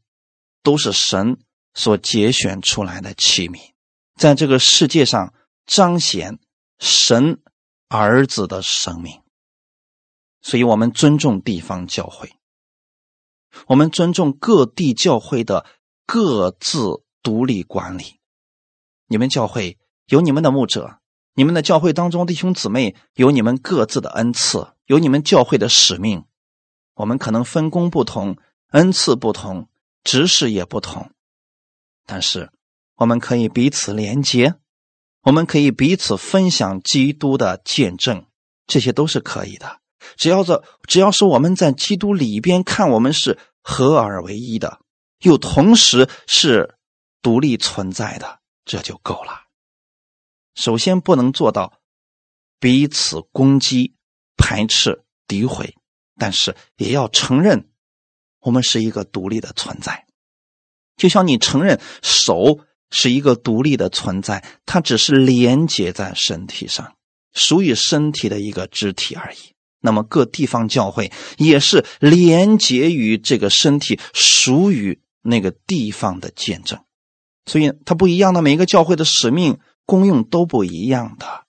[0.63, 1.37] 都是神
[1.73, 3.71] 所节选出来的器皿，
[4.15, 5.33] 在这个世界上
[5.65, 6.39] 彰显
[6.79, 7.41] 神
[7.87, 9.21] 儿子的生命。
[10.41, 12.33] 所以我们尊重地方教会。
[13.67, 15.65] 我们尊重各地教会的
[16.05, 18.19] 各自独立管理。
[19.07, 20.99] 你们教会有你们的牧者，
[21.33, 26.25] 你们的教会当中弟兄姊妹有你们各自的恩赐，有你们教会的使命。
[26.95, 28.37] 我们可能分工不同，
[28.71, 29.69] 恩赐不同，
[30.03, 31.11] 职事也不同，
[32.05, 32.51] 但是
[32.95, 34.55] 我们可以彼此连接，
[35.21, 38.25] 我们可以彼此分享基督的见证，
[38.67, 39.79] 这些都是可以的。
[40.17, 44.81] 只要这，只要是我们在基督里边看，我们是合而为一的，
[45.19, 46.75] 又同时是
[47.21, 49.43] 独立存在的，这就够了。
[50.55, 51.79] 首先不能做到
[52.59, 53.95] 彼此攻击、
[54.35, 55.75] 排斥、诋毁，
[56.17, 57.71] 但是也要承认
[58.39, 60.05] 我们是一个独立的存在。
[61.03, 66.93] 就像你承认手是一个独立的存在，它只是连接在身体上，
[67.33, 69.37] 属于身体的一个肢体而已。
[69.81, 76.79] 那么各地方教会也是连接于这个身体，属于那个地方的见证，
[77.45, 78.41] 所以它不一样的。
[78.41, 81.43] 每一个教会的使命功用都不一样的。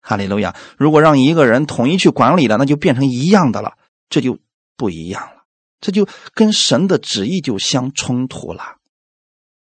[0.00, 0.56] 哈利路亚！
[0.76, 3.74] 如果让一个人统一去管理了，那就变成一样的了，
[4.08, 4.40] 这就
[4.76, 5.39] 不一样了，
[5.80, 8.76] 这就跟神的旨意就相冲突了。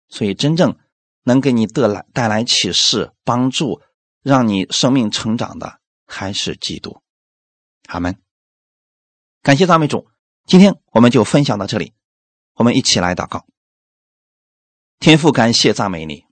[0.08, 0.76] 所以，真正
[1.22, 3.80] 能给你得来带来启示、帮助，
[4.22, 7.00] 让你生命成长的，还是基督。
[7.86, 8.20] 阿门。
[9.42, 10.08] 感谢赞美主，
[10.46, 11.94] 今天我们就分享到这里，
[12.54, 13.46] 我们一起来祷告。
[14.98, 16.26] 天父，感谢赞美你，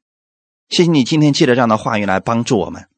[0.69, 2.89] 谢谢你今天借着这样的话语来帮助我们。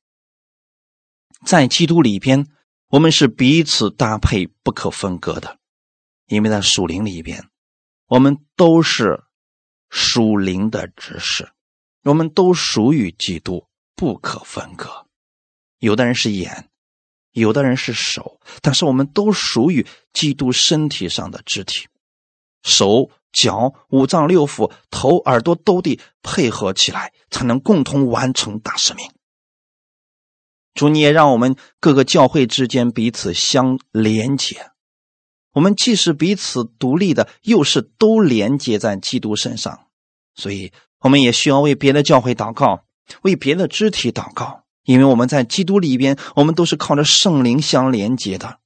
[1.46, 2.48] 在基督里边，
[2.88, 5.59] 我们是彼此搭配、不可分割的。
[6.30, 7.50] 因为在属灵里边，
[8.06, 9.24] 我们都是
[9.90, 11.50] 属灵的知识，
[12.04, 13.66] 我们都属于基督，
[13.96, 15.08] 不可分割。
[15.80, 16.68] 有的人是眼，
[17.32, 21.88] 有的人是手，但是我们都属于基督身体上的肢体，
[22.62, 29.10] 手脚、五脏六腑、头、耳朵都得配合起来，才能共同完成大使命。
[30.74, 34.70] 主，你也让我们各个教会之间彼此相连接。
[35.52, 39.86] 我们既是彼此独立的，又是都连接在基督身上。
[40.34, 42.84] 所以，我们也需要为别的教会祷告，
[43.22, 48.58] 为别的肢体祷告，因为我们在基督里边，我们都是靠着圣灵相连接的。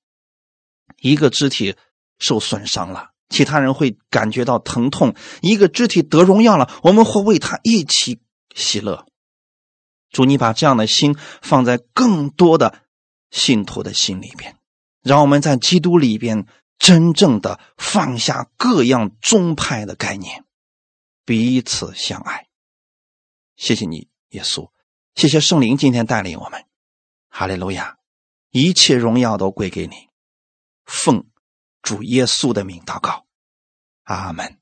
[1.00, 1.74] 一个肢体
[2.18, 8.20] 受损伤了，其他人会感觉到疼痛；一个肢体得荣耀了，我们会为他一起
[8.54, 9.06] 喜乐。
[10.10, 12.82] 主，你把这样的心放在更多的
[13.30, 14.56] 信徒的心里边，
[15.02, 16.46] 让我们在基督里边
[16.84, 20.44] 真正的放下各样宗派的概念，
[21.24, 22.46] 彼此相爱。
[23.56, 24.70] 谢谢你，耶稣，
[25.14, 26.66] 谢谢圣灵今天带领我们，
[27.30, 27.96] 哈利路亚，
[28.50, 30.10] 一切荣耀都归给你，
[30.84, 31.26] 奉
[31.80, 33.24] 主耶稣的名祷告，
[34.02, 34.60] 阿门。